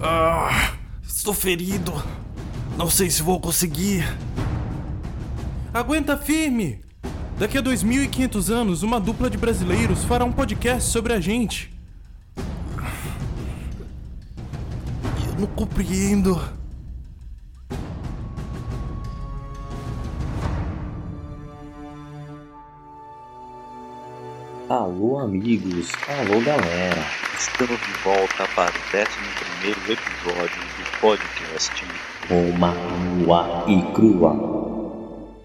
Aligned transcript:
Ah, 0.00 0.74
estou 1.02 1.34
ferido. 1.34 1.92
Não 2.76 2.88
sei 2.88 3.10
se 3.10 3.22
vou 3.22 3.40
conseguir. 3.40 4.04
Aguenta 5.74 6.16
firme! 6.16 6.80
Daqui 7.38 7.58
a 7.58 7.62
2.500 7.62 8.50
anos, 8.52 8.82
uma 8.82 8.98
dupla 9.00 9.30
de 9.30 9.36
brasileiros 9.36 10.04
fará 10.04 10.24
um 10.24 10.32
podcast 10.32 10.90
sobre 10.90 11.12
a 11.12 11.20
gente. 11.20 11.72
Eu 15.26 15.40
não 15.40 15.46
compreendo. 15.46 16.57
Alô, 24.68 25.18
amigos. 25.18 25.94
Alô, 26.06 26.44
galera. 26.44 27.00
Estamos 27.34 27.80
de 27.80 27.92
volta 28.04 28.46
para 28.54 28.70
o 28.70 29.64
11 29.64 29.92
episódio 29.92 30.60
do 30.60 31.00
podcast 31.00 31.86
Roma 32.28 32.74
Nua 33.16 33.64
e 33.66 33.80
Crua. 33.94 34.36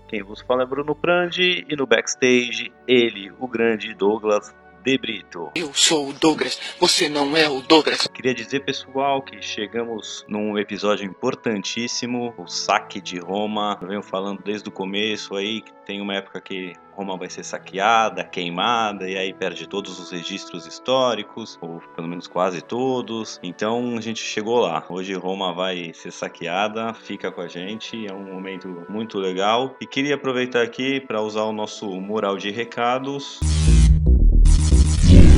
Quem 0.10 0.22
vos 0.24 0.42
fala 0.42 0.64
é 0.64 0.66
Bruno 0.66 0.94
Prandi 0.94 1.66
e 1.70 1.74
no 1.74 1.88
backstage, 1.88 2.70
ele, 2.86 3.32
o 3.40 3.48
grande 3.48 3.94
Douglas 3.94 4.54
de 4.84 4.98
Brito. 4.98 5.50
Eu 5.56 5.74
sou 5.74 6.10
o 6.10 6.14
Douglas, 6.14 6.60
você 6.78 7.08
não 7.08 7.38
é 7.38 7.50
o 7.50 7.62
Douglas. 7.62 8.06
Queria 8.08 8.34
dizer, 8.34 8.60
pessoal, 8.66 9.22
que 9.22 9.42
chegamos 9.42 10.26
num 10.28 10.58
episódio 10.58 11.06
importantíssimo, 11.06 12.34
o 12.38 12.46
saque 12.48 13.00
de 13.00 13.18
Roma. 13.18 13.78
Eu 13.82 13.88
venho 13.88 14.04
falando 14.04 14.44
desde 14.44 14.68
o 14.68 14.72
começo 14.72 15.36
aí 15.36 15.62
que 15.62 15.72
tem 15.86 16.02
uma 16.02 16.16
época 16.16 16.42
que 16.42 16.74
Roma 16.92 17.18
vai 17.18 17.30
ser 17.30 17.44
saqueada, 17.44 18.24
queimada, 18.24 19.10
e 19.10 19.18
aí 19.18 19.34
perde 19.34 19.68
todos 19.68 20.00
os 20.00 20.12
registros 20.12 20.68
históricos, 20.68 21.58
ou 21.62 21.82
pelo 21.96 22.08
menos 22.08 22.28
quase 22.28 22.62
todos. 22.62 23.40
Então 23.42 23.98
a 23.98 24.02
gente 24.02 24.22
chegou 24.22 24.60
lá. 24.60 24.86
Hoje 24.90 25.14
Roma 25.14 25.54
vai 25.54 25.94
ser 25.94 26.12
saqueada, 26.12 26.94
fica 26.94 27.32
com 27.32 27.42
a 27.42 27.48
gente, 27.48 28.06
é 28.06 28.14
um 28.14 28.34
momento 28.34 28.86
muito 28.90 29.18
legal. 29.18 29.76
E 29.80 29.88
queria 29.88 30.16
aproveitar 30.16 30.62
aqui 30.62 31.00
para 31.00 31.22
usar 31.22 31.44
o 31.44 31.54
nosso 31.54 31.90
mural 32.02 32.38
de 32.38 32.52
recados. 32.52 33.40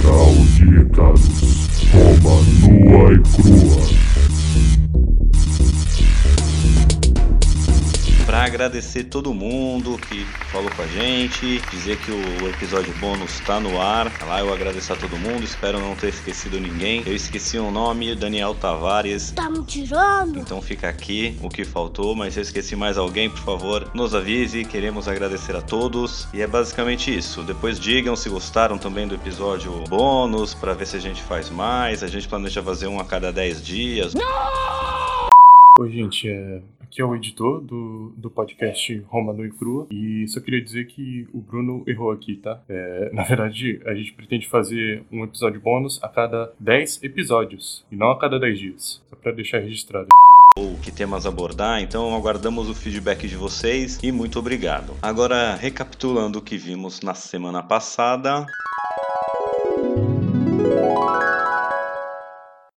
Mural 0.06 0.36
de 0.56 0.66
recados. 0.66 1.68
Roma 1.92 2.42
nua 2.62 3.14
e 3.14 3.20
crua. 3.20 3.85
Agradecer 8.44 9.06
todo 9.06 9.34
mundo 9.34 9.98
que 9.98 10.26
falou 10.52 10.70
com 10.72 10.82
a 10.82 10.88
gente, 10.88 11.62
dizer 11.72 11.98
que 12.00 12.12
o 12.12 12.50
episódio 12.50 12.94
bônus 13.00 13.36
está 13.36 13.60
no 13.60 13.80
ar. 13.80 14.12
Lá 14.28 14.40
eu 14.40 14.54
agradeço 14.54 14.92
a 14.92 14.96
todo 14.96 15.18
mundo, 15.18 15.44
espero 15.44 15.80
não 15.80 15.96
ter 15.96 16.10
esquecido 16.10 16.60
ninguém. 16.60 17.04
Eu 17.06 17.16
esqueci 17.16 17.58
o 17.58 17.72
nome, 17.72 18.16
Daniel 18.16 18.54
Tavares. 18.56 19.32
Tá 19.32 19.50
me 19.50 19.64
tirando? 19.64 20.40
Então 20.40 20.62
fica 20.62 20.90
aqui 20.90 21.38
o 21.42 21.50
que 21.50 21.64
faltou, 21.64 22.16
mas 22.16 22.34
se 22.34 22.40
eu 22.40 22.44
esqueci 22.44 22.76
mais 22.76 22.98
alguém, 22.98 23.30
por 23.30 23.40
favor, 23.40 23.90
nos 23.94 24.14
avise. 24.14 24.66
Queremos 24.66 25.08
agradecer 25.08 25.56
a 25.56 25.62
todos. 25.62 26.28
E 26.34 26.42
é 26.42 26.48
basicamente 26.48 27.16
isso. 27.16 27.44
Depois 27.44 27.80
digam 27.80 28.16
se 28.16 28.28
gostaram 28.28 28.78
também 28.78 29.08
do 29.08 29.16
episódio 29.16 29.72
bônus, 29.88 30.54
para 30.54 30.74
ver 30.74 30.88
se 30.88 30.98
a 30.98 31.00
gente 31.00 31.22
faz 31.24 31.50
mais. 31.50 32.04
A 32.04 32.08
gente 32.08 32.28
planeja 32.28 32.62
fazer 32.62 32.88
um 32.88 33.00
a 33.00 33.06
cada 33.06 33.32
10 33.32 33.64
dias. 33.64 34.14
Oi, 35.80 35.92
gente, 35.92 36.30
é... 36.30 36.75
aqui 36.86 37.02
é 37.02 37.06
o 37.06 37.16
editor 37.16 37.62
do, 37.62 38.14
do 38.16 38.30
podcast 38.30 39.04
Roma 39.08 39.34
Nua 39.34 39.48
e 39.48 39.52
Crua 39.52 39.88
e 39.90 40.28
só 40.28 40.40
queria 40.40 40.62
dizer 40.62 40.86
que 40.86 41.28
o 41.34 41.40
Bruno 41.40 41.84
errou 41.88 42.12
aqui, 42.12 42.36
tá? 42.38 42.62
É, 42.70 43.10
na 43.12 43.24
verdade, 43.24 43.82
a 43.86 43.94
gente 43.94 44.14
pretende 44.14 44.48
fazer 44.48 45.04
um 45.12 45.24
episódio 45.24 45.60
bônus 45.60 46.02
a 46.04 46.08
cada 46.08 46.54
10 46.60 47.04
episódios 47.04 47.86
e 47.92 47.96
não 47.96 48.12
a 48.12 48.20
cada 48.20 48.40
10 48.40 48.60
dias, 48.60 49.04
só 49.10 49.16
pra 49.16 49.32
deixar 49.32 49.60
registrado. 49.60 50.08
ou 50.58 50.78
que 50.78 50.92
temas 50.92 51.26
abordar, 51.26 51.82
então 51.82 52.16
aguardamos 52.16 52.70
o 52.70 52.76
feedback 52.76 53.28
de 53.28 53.36
vocês 53.36 54.00
e 54.02 54.12
muito 54.12 54.40
obrigado. 54.40 54.94
Agora, 55.02 55.56
recapitulando 55.56 56.40
o 56.40 56.42
que 56.42 56.58
vimos 56.58 57.02
na 57.02 57.14
semana 57.14 57.64
passada. 57.64 58.46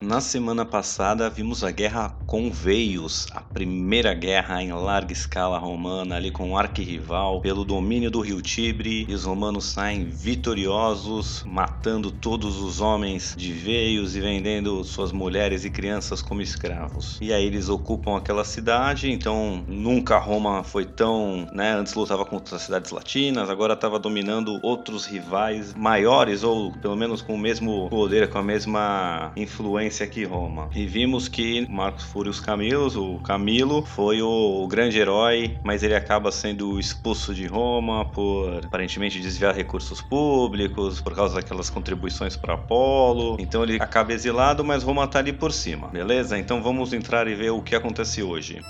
Na 0.08 0.22
semana 0.22 0.64
passada 0.64 1.28
vimos 1.28 1.62
a 1.62 1.70
guerra 1.70 2.16
com 2.26 2.50
Veios, 2.50 3.26
a 3.30 3.42
primeira 3.42 4.14
guerra 4.14 4.62
em 4.62 4.72
larga 4.72 5.12
escala 5.12 5.58
romana, 5.58 6.16
ali 6.16 6.30
com 6.30 6.52
o 6.52 6.56
arquirrival 6.56 7.42
pelo 7.42 7.62
domínio 7.62 8.10
do 8.10 8.22
rio 8.22 8.40
Tibre, 8.40 9.04
e 9.06 9.12
os 9.12 9.24
romanos 9.24 9.66
saem 9.66 10.06
vitoriosos, 10.06 11.44
matando 11.44 12.10
todos 12.10 12.56
os 12.56 12.80
homens 12.80 13.34
de 13.36 13.52
Veios 13.52 14.16
e 14.16 14.20
vendendo 14.22 14.82
suas 14.82 15.12
mulheres 15.12 15.66
e 15.66 15.70
crianças 15.70 16.22
como 16.22 16.40
escravos. 16.40 17.18
E 17.20 17.30
aí 17.30 17.44
eles 17.44 17.68
ocupam 17.68 18.16
aquela 18.16 18.44
cidade, 18.44 19.12
então 19.12 19.62
nunca 19.68 20.16
Roma 20.16 20.64
foi 20.64 20.86
tão, 20.86 21.46
né, 21.52 21.74
antes 21.74 21.92
lutava 21.92 22.24
contra 22.24 22.56
as 22.56 22.62
cidades 22.62 22.92
latinas, 22.92 23.50
agora 23.50 23.74
estava 23.74 23.98
dominando 23.98 24.58
outros 24.62 25.04
rivais 25.04 25.74
maiores 25.74 26.42
ou 26.42 26.72
pelo 26.72 26.96
menos 26.96 27.20
com 27.20 27.34
o 27.34 27.38
mesmo 27.38 27.90
poder, 27.90 28.30
com 28.30 28.38
a 28.38 28.42
mesma 28.42 29.32
influência 29.36 29.97
que 30.06 30.24
Roma. 30.24 30.68
E 30.74 30.86
vimos 30.86 31.28
que 31.28 31.66
Marcos 31.68 32.04
Fúrios 32.04 32.40
Camilos, 32.40 32.96
o 32.96 33.18
Camilo, 33.18 33.84
foi 33.84 34.22
o 34.22 34.66
grande 34.68 34.98
herói, 34.98 35.58
mas 35.62 35.82
ele 35.82 35.94
acaba 35.94 36.30
sendo 36.30 36.78
expulso 36.78 37.34
de 37.34 37.46
Roma 37.46 38.04
por 38.04 38.64
aparentemente 38.64 39.20
desviar 39.20 39.54
recursos 39.54 40.00
públicos, 40.00 41.00
por 41.00 41.14
causa 41.14 41.36
daquelas 41.36 41.70
contribuições 41.70 42.36
para 42.36 42.54
Apolo. 42.54 43.36
Então 43.38 43.62
ele 43.62 43.76
acaba 43.80 44.12
exilado, 44.12 44.64
mas 44.64 44.82
Roma 44.82 45.06
tá 45.06 45.18
ali 45.18 45.32
por 45.32 45.52
cima, 45.52 45.88
beleza? 45.88 46.38
Então 46.38 46.62
vamos 46.62 46.92
entrar 46.92 47.26
e 47.28 47.34
ver 47.34 47.50
o 47.50 47.62
que 47.62 47.74
acontece 47.74 48.22
hoje. 48.22 48.60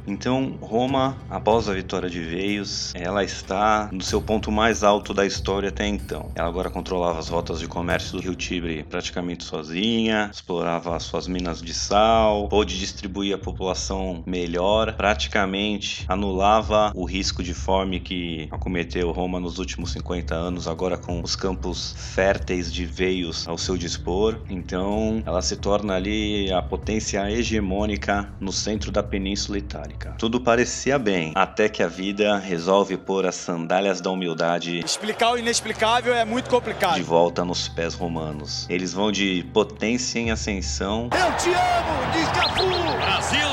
Então, 0.09 0.57
Roma, 0.63 1.19
após 1.29 1.69
a 1.69 1.75
vitória 1.75 2.09
de 2.09 2.19
Veios, 2.23 2.95
ela 2.95 3.23
está 3.23 3.91
no 3.93 4.03
seu 4.03 4.23
ponto 4.23 4.51
mais 4.51 4.83
alto 4.83 5.13
da 5.13 5.27
história 5.27 5.69
até 5.69 5.87
então. 5.87 6.31
Ela 6.35 6.49
agora 6.49 6.71
controlava 6.71 7.19
as 7.19 7.29
rotas 7.29 7.61
de 7.61 7.69
comércio 7.69 8.13
do 8.13 8.23
Rio 8.23 8.35
Tibre 8.35 8.83
praticamente 8.85 9.45
sozinha, 9.45 10.31
explorava 10.33 10.97
as 10.97 11.03
suas 11.03 11.29
minas 11.29 11.61
de 11.61 11.75
sal, 11.75 12.49
pôde 12.49 12.79
distribuir 12.79 13.35
a 13.35 13.39
população 13.39 14.23
melhor, 14.27 14.95
praticamente 14.95 16.07
anulava 16.09 16.91
o 16.95 17.05
risco 17.05 17.43
de 17.43 17.53
fome 17.53 18.01
que 18.01 18.49
acometeu 18.51 19.13
Roma 19.13 19.39
nos 19.39 19.59
últimos 19.59 19.93
50 19.93 20.35
anos, 20.35 20.67
agora 20.67 20.97
com 20.97 21.21
os 21.23 21.37
campos 21.37 21.95
férteis 21.99 22.73
de 22.73 22.87
Veios 22.87 23.47
ao 23.47 23.59
seu 23.59 23.77
dispor. 23.77 24.41
Então, 24.49 25.23
ela 25.27 25.43
se 25.43 25.57
torna 25.57 25.97
ali 25.97 26.51
a 26.51 26.63
potência 26.63 27.31
hegemônica 27.31 28.33
no 28.41 28.53
centro 28.53 28.91
da 28.91 29.03
Península 29.03 29.59
Itálica. 29.59 29.98
Tudo 30.19 30.41
parecia 30.41 30.99
bem, 30.99 31.33
até 31.35 31.69
que 31.69 31.83
a 31.83 31.89
vida 31.89 32.37
resolve 32.39 32.97
pôr 32.97 33.27
as 33.27 33.35
sandálias 33.35 34.01
da 34.01 34.11
humildade 34.11 34.81
Explicar 34.85 35.33
o 35.33 35.39
inexplicável 35.39 36.15
é 36.15 36.25
muito 36.25 36.49
complicado. 36.51 36.95
de 36.97 37.03
volta 37.03 37.45
nos 37.45 37.69
pés 37.69 37.95
romanos. 37.95 38.67
Eles 38.69 38.93
vão 38.93 39.11
de 39.13 39.45
potência 39.53 40.19
em 40.19 40.31
ascensão 40.31 41.09
Eu 41.13 41.37
te 41.37 41.51
amo, 41.51 42.13
diz 42.13 42.29
Cafu! 42.31 42.97
Brasil! 42.99 43.49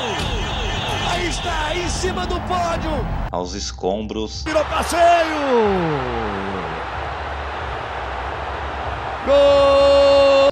Aí 1.10 1.28
está, 1.28 1.74
em 1.76 1.88
cima 1.88 2.26
do 2.26 2.40
pódio! 2.42 2.90
aos 3.32 3.54
escombros 3.54 4.42
Virou 4.44 4.64
passeio! 4.64 5.36
Gol! 9.26 10.05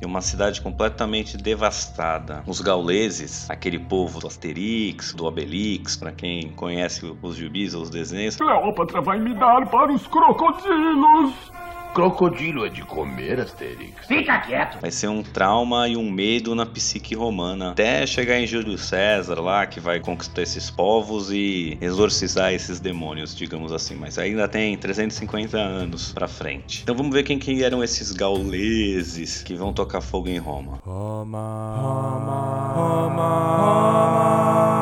Uma 0.07 0.21
cidade 0.21 0.61
completamente 0.61 1.37
devastada. 1.37 2.43
Os 2.47 2.61
gauleses, 2.61 3.49
aquele 3.51 3.79
povo 3.79 4.21
do 4.21 4.27
Asterix, 4.27 5.13
do 5.13 5.25
Obelix, 5.25 5.97
para 5.97 6.13
quem 6.13 6.51
conhece 6.51 7.05
os 7.23 7.37
gibis 7.37 7.75
ou 7.75 7.83
os 7.83 7.91
desenhos, 7.91 8.37
Cleópatra 8.37 9.01
vai 9.01 9.19
me 9.19 9.35
dar 9.35 9.67
para 9.67 9.93
os 9.93 10.07
crocodilos. 10.07 11.53
Crocodilo 11.95 12.67
é 12.67 12.69
de 12.69 12.83
comer, 12.83 13.39
Asterix? 13.39 14.09
vai 14.81 14.91
ser 14.91 15.07
um 15.07 15.23
trauma 15.23 15.87
e 15.89 15.97
um 15.97 16.11
medo 16.11 16.53
na 16.53 16.67
psique 16.67 17.15
romana, 17.15 17.71
até 17.71 18.05
chegar 18.05 18.41
em 18.41 18.49
Júlio 18.49 18.77
César 18.77 19.41
lá, 19.41 19.65
que 19.65 19.79
vai 19.79 20.01
conquistar 20.01 20.43
esses 20.43 20.69
povos 20.69 21.31
e 21.31 21.79
exorcizar 21.81 22.53
esses 22.53 22.81
demônios, 22.81 23.37
digamos 23.37 23.73
assim. 23.73 23.95
Mas 23.95 24.19
ainda 24.19 24.49
tem 24.49 24.77
350 24.77 25.57
anos 25.57 26.11
pra 26.13 26.27
frente. 26.27 26.83
Então 26.83 26.97
vamos 26.97 27.15
ver 27.15 27.23
quem, 27.23 27.39
quem 27.39 27.63
eram 27.63 27.83
esses 27.85 28.11
gauleses 28.11 29.45
que 29.45 29.55
vão 29.55 29.73
tocar 29.73 30.01
fogo 30.01 30.29
em 30.29 30.39
Roma. 30.39 30.81
Roma, 30.85 31.77
Roma, 31.77 32.73
Roma, 32.75 33.55
Roma. 33.57 34.75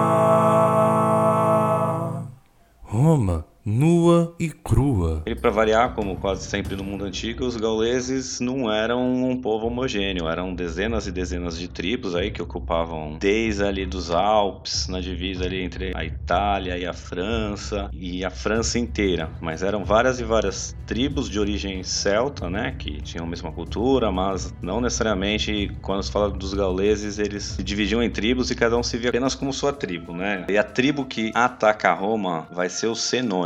Roma, 2.84 3.51
nua 3.64 4.34
e 4.38 4.48
crua. 4.50 5.22
E 5.26 5.34
para 5.34 5.50
variar, 5.50 5.94
como 5.94 6.16
quase 6.16 6.44
sempre 6.44 6.74
no 6.76 6.84
mundo 6.84 7.04
antigo, 7.04 7.44
os 7.44 7.56
gauleses 7.56 8.40
não 8.40 8.70
eram 8.72 9.00
um 9.24 9.40
povo 9.40 9.66
homogêneo, 9.66 10.28
eram 10.28 10.54
dezenas 10.54 11.06
e 11.06 11.12
dezenas 11.12 11.58
de 11.58 11.68
tribos 11.68 12.14
aí 12.14 12.30
que 12.30 12.42
ocupavam 12.42 13.16
desde 13.18 13.64
ali 13.64 13.86
dos 13.86 14.10
Alpes, 14.10 14.88
na 14.88 15.00
divisa 15.00 15.44
ali 15.44 15.62
entre 15.62 15.92
a 15.94 16.04
Itália 16.04 16.76
e 16.76 16.86
a 16.86 16.92
França, 16.92 17.88
e 17.92 18.24
a 18.24 18.30
França 18.30 18.78
inteira. 18.78 19.30
Mas 19.40 19.62
eram 19.62 19.84
várias 19.84 20.20
e 20.20 20.24
várias 20.24 20.76
tribos 20.86 21.28
de 21.28 21.38
origem 21.38 21.82
celta, 21.82 22.50
né, 22.50 22.74
que 22.78 23.00
tinham 23.00 23.24
a 23.24 23.28
mesma 23.28 23.52
cultura, 23.52 24.10
mas 24.10 24.52
não 24.60 24.80
necessariamente 24.80 25.70
quando 25.80 26.02
se 26.02 26.10
fala 26.10 26.30
dos 26.30 26.52
gauleses, 26.54 27.18
eles 27.18 27.44
se 27.44 27.62
dividiam 27.62 28.02
em 28.02 28.10
tribos 28.10 28.50
e 28.50 28.54
cada 28.54 28.76
um 28.76 28.82
se 28.82 28.98
via 28.98 29.10
apenas 29.10 29.34
como 29.34 29.52
sua 29.52 29.72
tribo, 29.72 30.12
né? 30.12 30.44
E 30.48 30.58
a 30.58 30.64
tribo 30.64 31.04
que 31.04 31.30
ataca 31.34 31.92
Roma 31.92 32.46
vai 32.52 32.68
ser 32.68 32.88
os 32.88 33.00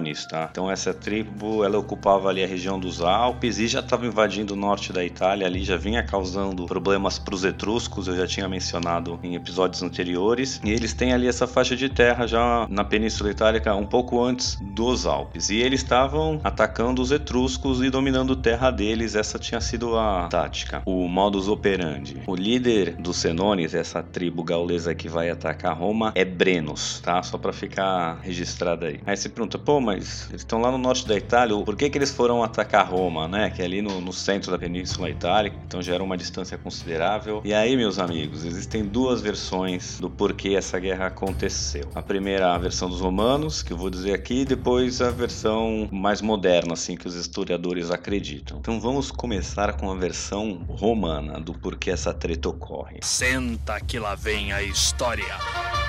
Senones, 0.06 0.26
tá? 0.26 0.48
Então 0.50 0.70
essa 0.70 0.94
tribo, 0.94 1.64
ela 1.64 1.78
ocupava 1.78 2.28
ali 2.28 2.42
a 2.42 2.46
região 2.46 2.78
dos 2.78 3.00
Alpes 3.00 3.58
e 3.58 3.66
já 3.66 3.80
estava 3.80 4.06
invadindo 4.06 4.54
o 4.54 4.56
norte 4.56 4.92
da 4.92 5.04
Itália 5.04 5.46
ali, 5.46 5.64
já 5.64 5.76
vinha 5.76 6.02
causando 6.02 6.66
problemas 6.66 7.18
para 7.18 7.34
os 7.34 7.44
etruscos, 7.44 8.06
eu 8.06 8.16
já 8.16 8.26
tinha 8.26 8.48
mencionado 8.48 9.18
em 9.22 9.34
episódios 9.34 9.82
anteriores. 9.82 10.60
E 10.62 10.70
eles 10.70 10.92
têm 10.92 11.12
ali 11.12 11.26
essa 11.26 11.46
faixa 11.46 11.74
de 11.74 11.88
terra 11.88 12.26
já 12.26 12.66
na 12.70 12.84
Península 12.84 13.30
Itálica, 13.30 13.74
um 13.74 13.86
pouco 13.86 14.22
antes 14.22 14.58
dos 14.60 15.06
Alpes. 15.06 15.50
E 15.50 15.56
eles 15.56 15.82
estavam 15.82 16.40
atacando 16.44 17.02
os 17.02 17.10
etruscos 17.10 17.82
e 17.82 17.90
dominando 17.90 18.36
terra 18.36 18.70
deles. 18.70 19.14
Essa 19.14 19.38
tinha 19.38 19.60
sido 19.60 19.98
a 19.98 20.28
tática, 20.28 20.82
o 20.84 21.08
modus 21.08 21.48
operandi. 21.48 22.22
O 22.26 22.34
líder 22.34 22.96
dos 22.96 23.16
Senones, 23.16 23.74
essa 23.74 24.02
tribo 24.02 24.44
gaulesa 24.44 24.94
que 24.94 25.08
vai 25.08 25.30
atacar 25.30 25.76
Roma, 25.76 26.12
é 26.14 26.24
Brenos, 26.24 27.00
tá? 27.00 27.22
Só 27.22 27.38
para 27.38 27.52
ficar 27.52 28.18
registrado 28.22 28.86
aí. 28.86 29.00
Aí 29.06 29.16
você 29.16 29.28
pergunta, 29.28 29.58
pô, 29.58 29.80
mas 29.80 29.95
eles 29.96 30.28
estão 30.32 30.60
lá 30.60 30.70
no 30.70 30.78
norte 30.78 31.06
da 31.06 31.16
Itália, 31.16 31.56
por 31.64 31.76
que 31.76 31.88
que 31.90 31.98
eles 31.98 32.10
foram 32.10 32.42
atacar 32.42 32.88
Roma, 32.88 33.26
né? 33.26 33.50
Que 33.50 33.62
é 33.62 33.64
ali 33.64 33.82
no, 33.82 34.00
no 34.00 34.12
centro 34.12 34.50
da 34.50 34.58
Península 34.58 35.10
Itálica, 35.10 35.56
então 35.66 35.82
já 35.82 35.94
era 35.94 36.02
uma 36.02 36.16
distância 36.16 36.56
considerável. 36.58 37.40
E 37.44 37.52
aí, 37.52 37.76
meus 37.76 37.98
amigos, 37.98 38.44
existem 38.44 38.84
duas 38.84 39.20
versões 39.20 39.98
do 39.98 40.10
porquê 40.10 40.50
essa 40.50 40.78
guerra 40.78 41.06
aconteceu. 41.06 41.88
A 41.94 42.02
primeira, 42.02 42.54
a 42.54 42.58
versão 42.58 42.88
dos 42.88 43.00
romanos, 43.00 43.62
que 43.62 43.72
eu 43.72 43.76
vou 43.76 43.90
dizer 43.90 44.14
aqui, 44.14 44.42
e 44.42 44.44
depois 44.44 45.00
a 45.00 45.10
versão 45.10 45.88
mais 45.90 46.20
moderna, 46.20 46.74
assim, 46.74 46.96
que 46.96 47.06
os 47.06 47.14
historiadores 47.14 47.90
acreditam. 47.90 48.58
Então 48.58 48.80
vamos 48.80 49.10
começar 49.10 49.76
com 49.76 49.90
a 49.90 49.94
versão 49.94 50.64
romana 50.68 51.40
do 51.40 51.54
porquê 51.54 51.90
essa 51.90 52.12
treta 52.12 52.48
ocorre. 52.48 52.98
Senta 53.02 53.80
que 53.80 53.98
lá 53.98 54.14
vem 54.14 54.52
a 54.52 54.62
história. 54.62 55.85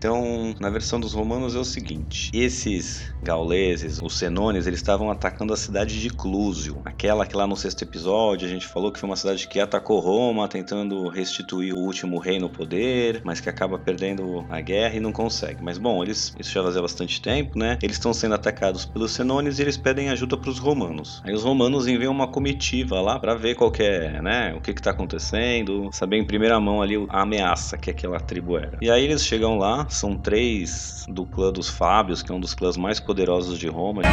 Então, 0.00 0.54
na 0.58 0.70
versão 0.70 0.98
dos 0.98 1.12
romanos 1.12 1.54
é 1.54 1.58
o 1.58 1.64
seguinte: 1.64 2.30
esses 2.32 3.12
gauleses, 3.22 4.00
os 4.02 4.16
senones, 4.16 4.66
eles 4.66 4.78
estavam 4.78 5.10
atacando 5.10 5.52
a 5.52 5.56
cidade 5.58 6.00
de 6.00 6.08
Clúsio, 6.08 6.80
aquela 6.86 7.26
que 7.26 7.36
lá 7.36 7.46
no 7.46 7.54
sexto 7.54 7.82
episódio 7.82 8.46
a 8.46 8.50
gente 8.50 8.66
falou 8.66 8.90
que 8.90 8.98
foi 8.98 9.06
uma 9.06 9.16
cidade 9.16 9.46
que 9.46 9.60
atacou 9.60 10.00
Roma, 10.00 10.48
tentando 10.48 11.06
restituir 11.10 11.74
o 11.74 11.80
último 11.80 12.18
rei 12.18 12.38
no 12.38 12.48
poder, 12.48 13.20
mas 13.24 13.40
que 13.40 13.50
acaba 13.50 13.78
perdendo 13.78 14.46
a 14.48 14.58
guerra 14.62 14.96
e 14.96 15.00
não 15.00 15.12
consegue. 15.12 15.62
Mas 15.62 15.76
bom, 15.76 16.02
eles 16.02 16.34
isso 16.40 16.50
já 16.50 16.62
fazia 16.62 16.80
bastante 16.80 17.20
tempo, 17.20 17.58
né? 17.58 17.76
Eles 17.82 17.96
estão 17.96 18.14
sendo 18.14 18.34
atacados 18.34 18.86
pelos 18.86 19.10
senones 19.10 19.58
e 19.58 19.62
eles 19.62 19.76
pedem 19.76 20.08
ajuda 20.08 20.34
para 20.34 20.48
os 20.48 20.58
romanos. 20.58 21.20
Aí 21.22 21.34
os 21.34 21.42
romanos 21.42 21.86
enviam 21.86 22.10
uma 22.10 22.26
comitiva 22.26 23.02
lá 23.02 23.18
para 23.18 23.34
ver 23.34 23.54
qual 23.54 23.70
é, 23.78 24.22
né? 24.22 24.54
O 24.56 24.62
que 24.62 24.72
que 24.72 24.80
tá 24.80 24.92
acontecendo, 24.92 25.90
saber 25.92 26.16
em 26.16 26.24
primeira 26.24 26.58
mão 26.58 26.80
ali 26.80 26.96
a 27.10 27.20
ameaça 27.20 27.76
que 27.76 27.90
aquela 27.90 28.18
tribo 28.18 28.56
era. 28.56 28.78
E 28.80 28.90
aí 28.90 29.04
eles 29.04 29.26
chegam 29.26 29.58
lá, 29.58 29.89
são 29.94 30.16
três 30.16 31.04
do 31.08 31.24
clã 31.24 31.50
dos 31.52 31.68
Fábios, 31.68 32.22
que 32.22 32.30
é 32.30 32.34
um 32.34 32.40
dos 32.40 32.54
clãs 32.54 32.76
mais 32.76 33.00
poderosos 33.00 33.58
de 33.58 33.66
Roma. 33.66 34.02
É. 34.02 34.10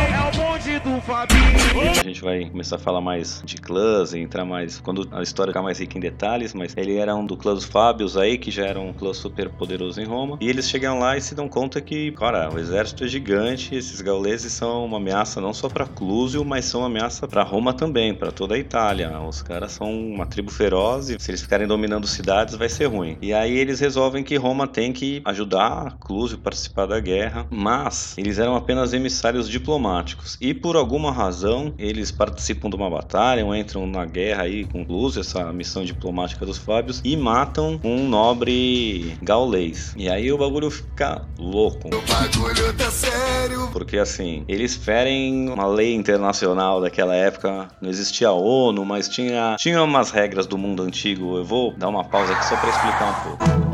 A 1.99 2.03
gente 2.03 2.21
vai 2.21 2.49
começar 2.49 2.77
a 2.77 2.79
falar 2.79 3.01
mais 3.01 3.41
de 3.45 3.57
clãs 3.57 4.13
e 4.13 4.19
entrar 4.19 4.45
mais 4.45 4.79
quando 4.79 5.07
a 5.11 5.21
história 5.21 5.51
ficar 5.57 5.63
mais 5.63 5.79
rica 5.79 5.97
em 5.97 6.01
detalhes, 6.01 6.53
mas 6.53 6.75
ele 6.77 6.97
era 6.97 7.15
um 7.15 7.25
do 7.25 7.35
clã 7.35 7.53
dos 7.53 7.65
Fábios 7.65 8.15
aí, 8.15 8.37
que 8.37 8.51
já 8.51 8.65
era 8.65 8.79
um 8.79 8.93
clã 8.93 9.13
super 9.13 9.49
poderoso 9.49 9.99
em 9.99 10.05
Roma. 10.05 10.37
E 10.39 10.47
eles 10.49 10.69
chegam 10.69 10.99
lá 10.99 11.17
e 11.17 11.21
se 11.21 11.33
dão 11.33 11.49
conta 11.49 11.81
que, 11.81 12.11
cara, 12.11 12.49
o 12.53 12.59
exército 12.59 13.03
é 13.03 13.07
gigante, 13.07 13.75
esses 13.75 14.01
gauleses 14.01 14.53
são 14.53 14.85
uma 14.85 14.97
ameaça 14.97 15.41
não 15.41 15.53
só 15.53 15.67
para 15.67 15.85
Clúsio, 15.85 16.45
mas 16.45 16.65
são 16.65 16.81
uma 16.81 16.87
ameaça 16.87 17.27
para 17.27 17.43
Roma 17.43 17.73
também, 17.73 18.13
para 18.13 18.31
toda 18.31 18.55
a 18.55 18.57
Itália. 18.57 19.19
Os 19.21 19.41
caras 19.41 19.71
são 19.71 19.91
uma 19.91 20.25
tribo 20.25 20.51
feroz 20.51 21.09
e 21.09 21.19
se 21.19 21.31
eles 21.31 21.41
ficarem 21.41 21.67
dominando 21.67 22.05
cidades 22.07 22.55
vai 22.55 22.69
ser 22.69 22.85
ruim. 22.85 23.17
E 23.21 23.33
aí 23.33 23.57
eles 23.57 23.79
resolvem 23.79 24.23
que 24.23 24.35
Roma 24.35 24.67
tem 24.67 24.93
que 24.93 25.21
ajudar 25.25 25.66
Clúsio 25.99 26.37
participar 26.37 26.85
da 26.85 26.99
guerra, 26.99 27.45
mas 27.49 28.17
eles 28.17 28.39
eram 28.39 28.55
apenas 28.55 28.93
emissários 28.93 29.49
diplomáticos 29.49 30.37
e 30.39 30.53
por 30.53 30.75
alguma 30.75 31.11
razão 31.11 31.73
eles 31.77 32.11
participam 32.11 32.69
de 32.69 32.75
uma 32.75 32.89
batalha, 32.89 33.45
ou 33.45 33.55
entram 33.55 33.85
na 33.87 34.05
guerra 34.05 34.43
aí 34.43 34.65
com 34.65 34.85
Clúsio, 34.85 35.21
essa 35.21 35.51
missão 35.51 35.83
diplomática 35.83 36.45
dos 36.45 36.57
Fábios, 36.57 37.01
e 37.03 37.15
matam 37.15 37.79
um 37.83 38.07
nobre 38.07 39.17
gaulês. 39.21 39.93
E 39.97 40.09
aí 40.09 40.31
o 40.31 40.37
bagulho 40.37 40.69
fica 40.69 41.25
louco. 41.37 41.87
O 41.87 42.01
bagulho 42.01 42.73
tá 42.73 42.89
sério. 42.89 43.69
Porque 43.71 43.97
assim, 43.97 44.43
eles 44.47 44.75
ferem 44.75 45.49
uma 45.49 45.67
lei 45.67 45.93
internacional 45.93 46.81
daquela 46.81 47.15
época, 47.15 47.67
não 47.81 47.89
existia 47.89 48.29
a 48.29 48.33
ONU, 48.33 48.85
mas 48.85 49.07
tinha, 49.07 49.55
tinha 49.59 49.81
umas 49.83 50.11
regras 50.11 50.47
do 50.47 50.57
mundo 50.57 50.83
antigo. 50.83 51.37
Eu 51.37 51.45
vou 51.45 51.73
dar 51.73 51.89
uma 51.89 52.03
pausa 52.03 52.33
aqui 52.33 52.45
só 52.45 52.55
para 52.57 52.69
explicar 52.69 53.09
um 53.09 53.29
pouco. 53.29 53.66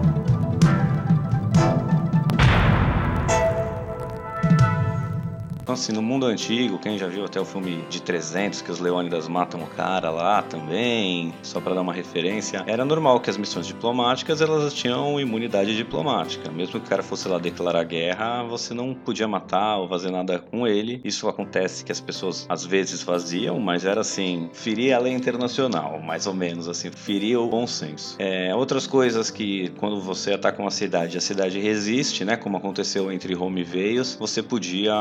Então, 5.73 5.81
assim, 5.81 5.91
no 5.91 6.03
mundo 6.03 6.27
antigo, 6.27 6.77
quem 6.77 6.99
já 6.99 7.07
viu 7.07 7.25
até 7.25 7.41
o 7.41 7.45
filme 7.45 7.83
de 7.89 7.99
300, 7.99 8.61
que 8.61 8.69
os 8.69 8.79
Leônidas 8.79 9.27
matam 9.27 9.63
o 9.63 9.65
cara 9.65 10.11
lá 10.11 10.43
também, 10.43 11.33
só 11.41 11.59
para 11.59 11.73
dar 11.73 11.81
uma 11.81 11.91
referência, 11.91 12.63
era 12.67 12.85
normal 12.85 13.19
que 13.19 13.31
as 13.31 13.37
missões 13.37 13.65
diplomáticas 13.65 14.39
elas 14.39 14.71
tinham 14.71 15.19
imunidade 15.19 15.75
diplomática. 15.75 16.51
Mesmo 16.51 16.79
que 16.79 16.85
o 16.85 16.89
cara 16.89 17.01
fosse 17.01 17.27
lá 17.27 17.39
declarar 17.39 17.83
guerra, 17.85 18.43
você 18.43 18.71
não 18.71 18.93
podia 18.93 19.27
matar 19.27 19.77
ou 19.77 19.89
fazer 19.89 20.11
nada 20.11 20.37
com 20.37 20.67
ele. 20.67 21.01
Isso 21.03 21.27
acontece 21.27 21.83
que 21.83 21.91
as 21.91 21.99
pessoas 21.99 22.45
às 22.47 22.63
vezes 22.63 23.01
faziam, 23.01 23.59
mas 23.59 23.83
era 23.83 24.01
assim, 24.01 24.51
ferir 24.53 24.93
a 24.93 24.99
lei 24.99 25.13
internacional, 25.13 25.99
mais 25.99 26.27
ou 26.27 26.35
menos 26.35 26.69
assim, 26.69 26.91
ferir 26.91 27.39
o 27.39 27.47
bom 27.47 27.65
senso. 27.65 28.15
É, 28.19 28.53
outras 28.53 28.85
coisas 28.85 29.31
que 29.31 29.69
quando 29.79 29.99
você 29.99 30.33
ataca 30.33 30.61
uma 30.61 30.69
cidade, 30.69 31.17
a 31.17 31.21
cidade 31.21 31.59
resiste, 31.59 32.23
né, 32.23 32.37
como 32.37 32.57
aconteceu 32.57 33.11
entre 33.11 33.33
Roma 33.33 33.59
e 33.59 33.63
Veios, 33.63 34.15
você 34.19 34.43
podia 34.43 34.93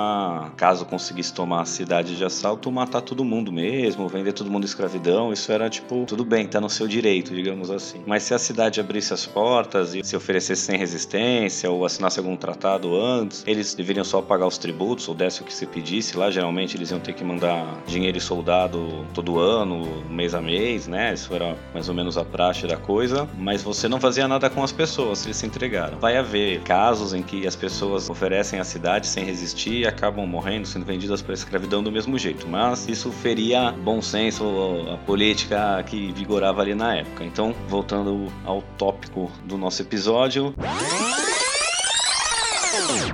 caso 0.62 0.86
conseguisse 0.86 1.34
tomar 1.34 1.62
a 1.62 1.64
cidade 1.64 2.16
de 2.16 2.24
assalto, 2.24 2.70
matar 2.70 3.00
todo 3.00 3.24
mundo 3.24 3.50
mesmo, 3.50 4.06
vender 4.06 4.32
todo 4.32 4.48
mundo 4.48 4.64
escravidão, 4.64 5.32
isso 5.32 5.50
era 5.50 5.68
tipo, 5.68 6.04
tudo 6.06 6.24
bem, 6.24 6.46
tá 6.46 6.60
no 6.60 6.70
seu 6.70 6.86
direito, 6.86 7.34
digamos 7.34 7.68
assim. 7.68 8.00
Mas 8.06 8.22
se 8.22 8.32
a 8.32 8.38
cidade 8.38 8.78
abrisse 8.78 9.12
as 9.12 9.26
portas 9.26 9.92
e 9.92 10.04
se 10.04 10.14
oferecesse 10.14 10.62
sem 10.62 10.78
resistência 10.78 11.68
ou 11.68 11.84
assinasse 11.84 12.20
algum 12.20 12.36
tratado 12.36 12.94
antes, 12.94 13.42
eles 13.44 13.74
deveriam 13.74 14.04
só 14.04 14.22
pagar 14.22 14.46
os 14.46 14.56
tributos 14.56 15.08
ou 15.08 15.16
desse 15.16 15.42
o 15.42 15.44
que 15.44 15.52
se 15.52 15.66
pedisse 15.66 16.16
lá, 16.16 16.30
geralmente 16.30 16.76
eles 16.76 16.92
iam 16.92 17.00
ter 17.00 17.14
que 17.14 17.24
mandar 17.24 17.82
dinheiro 17.84 18.16
e 18.16 18.20
soldado 18.20 19.04
todo 19.12 19.40
ano, 19.40 20.04
mês 20.08 20.32
a 20.32 20.40
mês, 20.40 20.86
né? 20.86 21.12
Isso 21.12 21.34
era 21.34 21.56
mais 21.74 21.88
ou 21.88 21.94
menos 21.96 22.16
a 22.16 22.24
praxe 22.24 22.68
da 22.68 22.76
coisa, 22.76 23.28
mas 23.36 23.64
você 23.64 23.88
não 23.88 23.98
fazia 23.98 24.28
nada 24.28 24.48
com 24.48 24.62
as 24.62 24.70
pessoas, 24.70 25.24
eles 25.24 25.38
se 25.38 25.44
entregaram. 25.44 25.98
Vai 25.98 26.16
haver 26.16 26.60
casos 26.60 27.12
em 27.12 27.20
que 27.20 27.48
as 27.48 27.56
pessoas 27.56 28.08
oferecem 28.08 28.60
a 28.60 28.64
cidade 28.64 29.08
sem 29.08 29.24
resistir 29.24 29.78
e 29.78 29.86
acabam 29.88 30.24
morrendo 30.24 30.51
morrendo, 30.52 30.68
sendo 30.68 30.84
vendidas 30.84 31.22
para 31.22 31.34
escravidão 31.34 31.82
do 31.82 31.90
mesmo 31.90 32.18
jeito. 32.18 32.46
Mas 32.46 32.88
isso 32.88 33.10
feria 33.10 33.72
bom 33.72 34.02
senso, 34.02 34.44
a 34.92 34.98
política 34.98 35.82
que 35.84 36.12
vigorava 36.12 36.60
ali 36.60 36.74
na 36.74 36.96
época. 36.96 37.24
Então, 37.24 37.54
voltando 37.68 38.30
ao 38.44 38.62
tópico 38.76 39.30
do 39.44 39.56
nosso 39.56 39.80
episódio. 39.82 40.54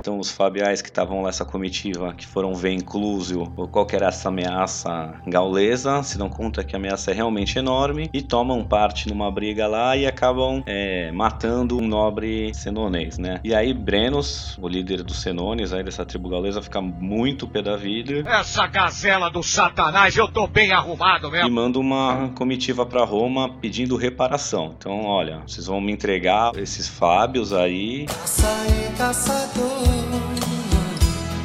Então, 0.09 0.19
os 0.19 0.31
fabiais 0.31 0.81
que 0.81 0.89
estavam 0.89 1.21
nessa 1.21 1.45
comitiva, 1.45 2.15
que 2.15 2.25
foram 2.25 2.55
ver 2.55 2.71
incluso 2.71 3.45
qual 3.71 3.85
que 3.85 3.95
era 3.95 4.07
essa 4.07 4.29
ameaça 4.29 5.13
gaulesa, 5.27 6.01
se 6.01 6.17
dão 6.17 6.27
conta 6.27 6.63
que 6.63 6.75
a 6.75 6.79
ameaça 6.79 7.11
é 7.11 7.13
realmente 7.13 7.59
enorme 7.59 8.09
e 8.11 8.19
tomam 8.19 8.63
parte 8.63 9.07
numa 9.07 9.29
briga 9.29 9.67
lá 9.67 9.95
e 9.95 10.07
acabam 10.07 10.63
é, 10.65 11.11
matando 11.11 11.77
um 11.77 11.87
nobre 11.87 12.51
senonês, 12.55 13.19
né? 13.19 13.39
E 13.43 13.53
aí, 13.53 13.71
Brenos, 13.71 14.57
o 14.59 14.67
líder 14.67 15.03
dos 15.03 15.21
senones, 15.21 15.71
aí 15.73 15.83
dessa 15.83 16.03
tribo 16.03 16.27
gaulesa, 16.27 16.59
fica 16.59 16.81
muito 16.81 17.47
pé 17.47 17.61
da 17.61 17.77
vida. 17.77 18.27
Essa 18.27 18.65
gazela 18.65 19.29
do 19.29 19.43
satanás, 19.43 20.17
eu 20.17 20.27
tô 20.27 20.47
bem 20.47 20.71
arrumado 20.71 21.29
mesmo. 21.29 21.47
E 21.47 21.51
manda 21.51 21.77
uma 21.77 22.29
comitiva 22.29 22.83
para 22.83 23.05
Roma 23.05 23.47
pedindo 23.61 23.95
reparação. 23.95 24.73
Então, 24.75 25.05
olha, 25.05 25.43
vocês 25.45 25.67
vão 25.67 25.79
me 25.79 25.91
entregar 25.91 26.55
esses 26.55 26.87
fábios 26.87 27.53
aí. 27.53 28.07
Caça 28.07 28.47
e 28.67 28.97
caçador. 28.97 29.98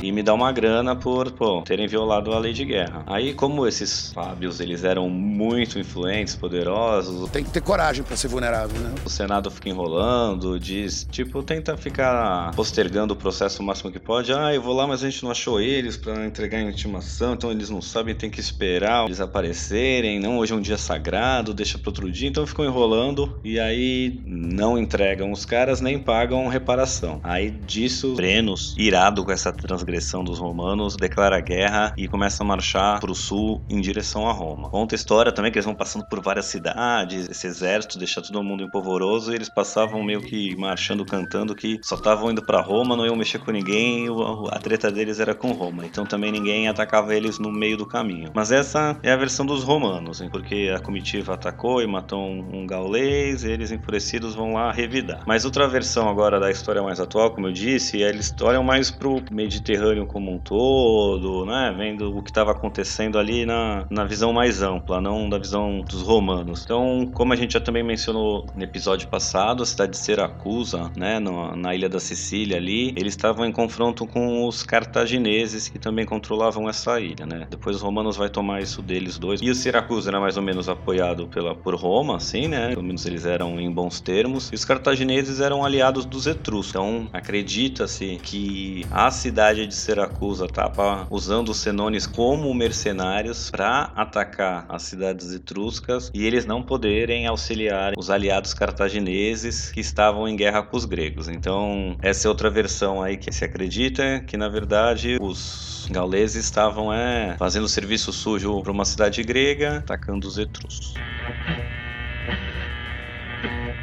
E 0.04 0.12
me 0.12 0.22
dar 0.22 0.34
uma 0.34 0.52
grana 0.52 0.94
por, 0.94 1.30
pô, 1.32 1.62
terem 1.62 1.86
violado 1.86 2.32
a 2.32 2.38
lei 2.38 2.52
de 2.52 2.64
guerra. 2.64 3.02
Aí, 3.06 3.32
como 3.34 3.66
esses 3.66 4.12
Fábios, 4.12 4.60
eles 4.60 4.84
eram 4.84 5.08
muito 5.08 5.78
influentes, 5.78 6.36
poderosos, 6.36 7.30
Tem 7.30 7.42
que 7.42 7.50
ter 7.50 7.62
coragem 7.62 8.04
pra 8.04 8.16
ser 8.16 8.28
vulnerável, 8.28 8.78
né? 8.80 8.94
o 9.04 9.10
Senado 9.10 9.50
fica 9.50 9.68
enrolando, 9.68 10.58
diz, 10.60 11.06
tipo, 11.10 11.42
tenta 11.42 11.76
ficar 11.76 12.52
postergando 12.54 13.14
o 13.14 13.16
processo 13.16 13.62
o 13.62 13.66
máximo 13.66 13.90
que 13.90 13.98
pode. 13.98 14.32
Ah, 14.32 14.54
eu 14.54 14.60
vou 14.60 14.74
lá, 14.74 14.86
mas 14.86 15.02
a 15.02 15.10
gente 15.10 15.22
não 15.22 15.30
achou 15.30 15.60
eles 15.60 15.96
pra 15.96 16.26
entregar 16.26 16.58
a 16.58 16.62
intimação, 16.62 17.34
então 17.34 17.50
eles 17.50 17.70
não 17.70 17.80
sabem, 17.80 18.14
tem 18.14 18.30
que 18.30 18.40
esperar 18.40 19.06
eles 19.06 19.20
aparecerem. 19.20 20.20
Não, 20.20 20.38
hoje 20.38 20.52
é 20.52 20.56
um 20.56 20.60
dia 20.60 20.76
sagrado, 20.76 21.54
deixa 21.54 21.78
para 21.78 21.88
outro 21.88 22.10
dia. 22.10 22.28
Então 22.28 22.46
ficam 22.46 22.64
enrolando 22.64 23.38
e 23.42 23.58
aí 23.58 24.20
não 24.26 24.78
entregam 24.78 25.32
os 25.32 25.44
caras 25.44 25.80
nem 25.80 25.98
pagam 25.98 26.46
reparação. 26.48 27.20
Aí 27.22 27.50
disso, 27.50 28.14
Brenos, 28.14 28.74
irado 28.78 29.24
com 29.24 29.32
essa 29.32 29.52
transgressão 29.52 29.93
dos 30.24 30.38
romanos, 30.38 30.96
declara 30.96 31.40
guerra 31.40 31.92
e 31.96 32.08
começa 32.08 32.42
a 32.42 32.46
marchar 32.46 33.00
pro 33.00 33.14
sul 33.14 33.64
em 33.68 33.80
direção 33.80 34.28
a 34.28 34.32
Roma. 34.32 34.68
Conta 34.70 34.94
a 34.94 34.96
história 34.96 35.32
também 35.32 35.52
que 35.52 35.58
eles 35.58 35.64
vão 35.66 35.74
passando 35.74 36.04
por 36.08 36.20
várias 36.20 36.46
cidades, 36.46 37.28
esse 37.28 37.46
exército 37.46 37.98
deixa 37.98 38.20
todo 38.22 38.42
mundo 38.42 38.62
empolvoroso 38.62 39.32
e 39.32 39.34
eles 39.34 39.48
passavam 39.48 40.02
meio 40.02 40.20
que 40.20 40.56
marchando, 40.56 41.04
cantando 41.04 41.54
que 41.54 41.78
só 41.82 41.94
estavam 41.94 42.30
indo 42.30 42.42
para 42.44 42.60
Roma, 42.60 42.96
não 42.96 43.06
iam 43.06 43.16
mexer 43.16 43.38
com 43.38 43.50
ninguém, 43.50 44.08
o- 44.10 44.48
a 44.50 44.58
treta 44.58 44.90
deles 44.90 45.20
era 45.20 45.34
com 45.34 45.52
Roma. 45.52 45.84
Então 45.86 46.04
também 46.06 46.32
ninguém 46.32 46.68
atacava 46.68 47.14
eles 47.14 47.38
no 47.38 47.50
meio 47.52 47.76
do 47.76 47.86
caminho. 47.86 48.30
Mas 48.34 48.50
essa 48.50 48.98
é 49.02 49.12
a 49.12 49.16
versão 49.16 49.46
dos 49.46 49.62
romanos, 49.62 50.20
hein, 50.20 50.28
porque 50.30 50.72
a 50.74 50.80
comitiva 50.80 51.34
atacou 51.34 51.82
e 51.82 51.86
matou 51.86 52.20
um, 52.20 52.66
gaulês, 52.66 53.44
eles 53.44 53.70
enfurecidos 53.70 54.34
vão 54.34 54.52
lá 54.54 54.72
revidar. 54.72 55.22
Mas 55.26 55.44
outra 55.44 55.68
versão 55.68 56.08
agora 56.08 56.40
da 56.40 56.50
história 56.50 56.82
mais 56.82 56.98
atual, 57.00 57.30
como 57.32 57.46
eu 57.48 57.52
disse, 57.52 58.02
é 58.02 58.08
eles 58.08 58.32
olham 58.40 58.62
mais 58.62 58.90
pro 58.90 59.22
Mediterrâneo 59.30 59.83
como 60.06 60.32
um 60.32 60.38
todo, 60.38 61.44
né, 61.44 61.74
vendo 61.76 62.16
o 62.16 62.22
que 62.22 62.30
estava 62.30 62.52
acontecendo 62.52 63.18
ali 63.18 63.44
na, 63.44 63.84
na 63.90 64.04
visão 64.04 64.32
mais 64.32 64.62
ampla, 64.62 65.00
não 65.00 65.28
da 65.28 65.38
visão 65.38 65.80
dos 65.80 66.02
romanos. 66.02 66.62
Então, 66.64 67.10
como 67.12 67.32
a 67.32 67.36
gente 67.36 67.52
já 67.52 67.60
também 67.60 67.82
mencionou 67.82 68.46
no 68.54 68.62
episódio 68.62 69.08
passado, 69.08 69.62
a 69.62 69.66
cidade 69.66 69.92
de 69.92 69.98
Siracusa, 69.98 70.90
né, 70.96 71.18
no- 71.18 71.54
na 71.56 71.74
ilha 71.74 71.88
da 71.88 72.00
Sicília 72.00 72.56
ali, 72.56 72.92
eles 72.96 73.12
estavam 73.14 73.44
em 73.44 73.52
confronto 73.52 74.06
com 74.06 74.46
os 74.46 74.62
cartagineses 74.62 75.68
que 75.68 75.78
também 75.78 76.04
controlavam 76.06 76.68
essa 76.68 77.00
ilha, 77.00 77.26
né? 77.26 77.46
Depois 77.50 77.76
os 77.76 77.82
romanos 77.82 78.16
vai 78.16 78.28
tomar 78.28 78.60
isso 78.62 78.80
deles 78.82 79.18
dois. 79.18 79.40
E 79.42 79.50
o 79.50 79.54
Siracusa 79.54 80.10
era 80.10 80.20
mais 80.20 80.36
ou 80.36 80.42
menos 80.42 80.68
apoiado 80.68 81.26
pela 81.28 81.54
por 81.54 81.74
Roma, 81.74 82.16
assim, 82.16 82.48
né? 82.48 82.68
Pelo 82.70 82.82
menos 82.82 83.04
eles 83.06 83.24
eram 83.26 83.58
em 83.60 83.70
bons 83.70 84.00
termos. 84.00 84.50
E 84.50 84.54
os 84.54 84.64
cartagineses 84.64 85.40
eram 85.40 85.64
aliados 85.64 86.04
dos 86.04 86.26
etruscos. 86.26 86.70
Então, 86.70 87.08
acredita-se 87.12 88.18
que 88.22 88.86
a 88.90 89.10
cidade 89.10 89.66
de 89.66 89.73
Siracusa 89.74 90.46
estava 90.46 91.06
usando 91.10 91.50
os 91.50 91.58
senones 91.58 92.06
como 92.06 92.52
mercenários 92.54 93.50
para 93.50 93.92
atacar 93.94 94.66
as 94.68 94.82
cidades 94.82 95.32
etruscas 95.32 96.10
e 96.14 96.24
eles 96.24 96.46
não 96.46 96.62
poderem 96.62 97.26
auxiliar 97.26 97.92
os 97.96 98.10
aliados 98.10 98.54
cartagineses 98.54 99.70
que 99.70 99.80
estavam 99.80 100.28
em 100.28 100.36
guerra 100.36 100.62
com 100.62 100.76
os 100.76 100.84
gregos. 100.84 101.28
Então, 101.28 101.96
essa 102.00 102.26
é 102.26 102.28
outra 102.28 102.50
versão 102.50 103.02
aí 103.02 103.16
que 103.16 103.32
se 103.32 103.44
acredita 103.44 104.20
que 104.20 104.36
na 104.36 104.48
verdade 104.48 105.18
os 105.20 105.86
gauleses 105.90 106.44
estavam 106.44 106.92
é, 106.92 107.36
fazendo 107.38 107.68
serviço 107.68 108.12
sujo 108.12 108.62
para 108.62 108.72
uma 108.72 108.84
cidade 108.84 109.22
grega, 109.22 109.78
atacando 109.78 110.26
os 110.26 110.38
etruscos. 110.38 110.94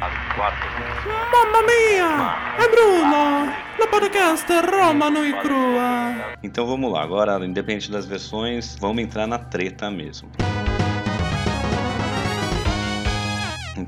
Mamma 0.02 1.62
mia! 1.62 2.56
È 2.56 2.68
Bruno! 2.68 3.52
La 3.78 3.86
podcast 3.88 4.50
Roma 4.68 5.08
noi 5.08 5.32
crua! 5.38 6.34
Então 6.42 6.66
vamos 6.66 6.90
lá, 6.90 7.02
agora, 7.02 7.44
independente 7.44 7.88
das 7.88 8.04
versões, 8.04 8.76
vamos 8.80 9.00
entrar 9.00 9.28
na 9.28 9.38
treta 9.38 9.92
mesmo. 9.92 10.28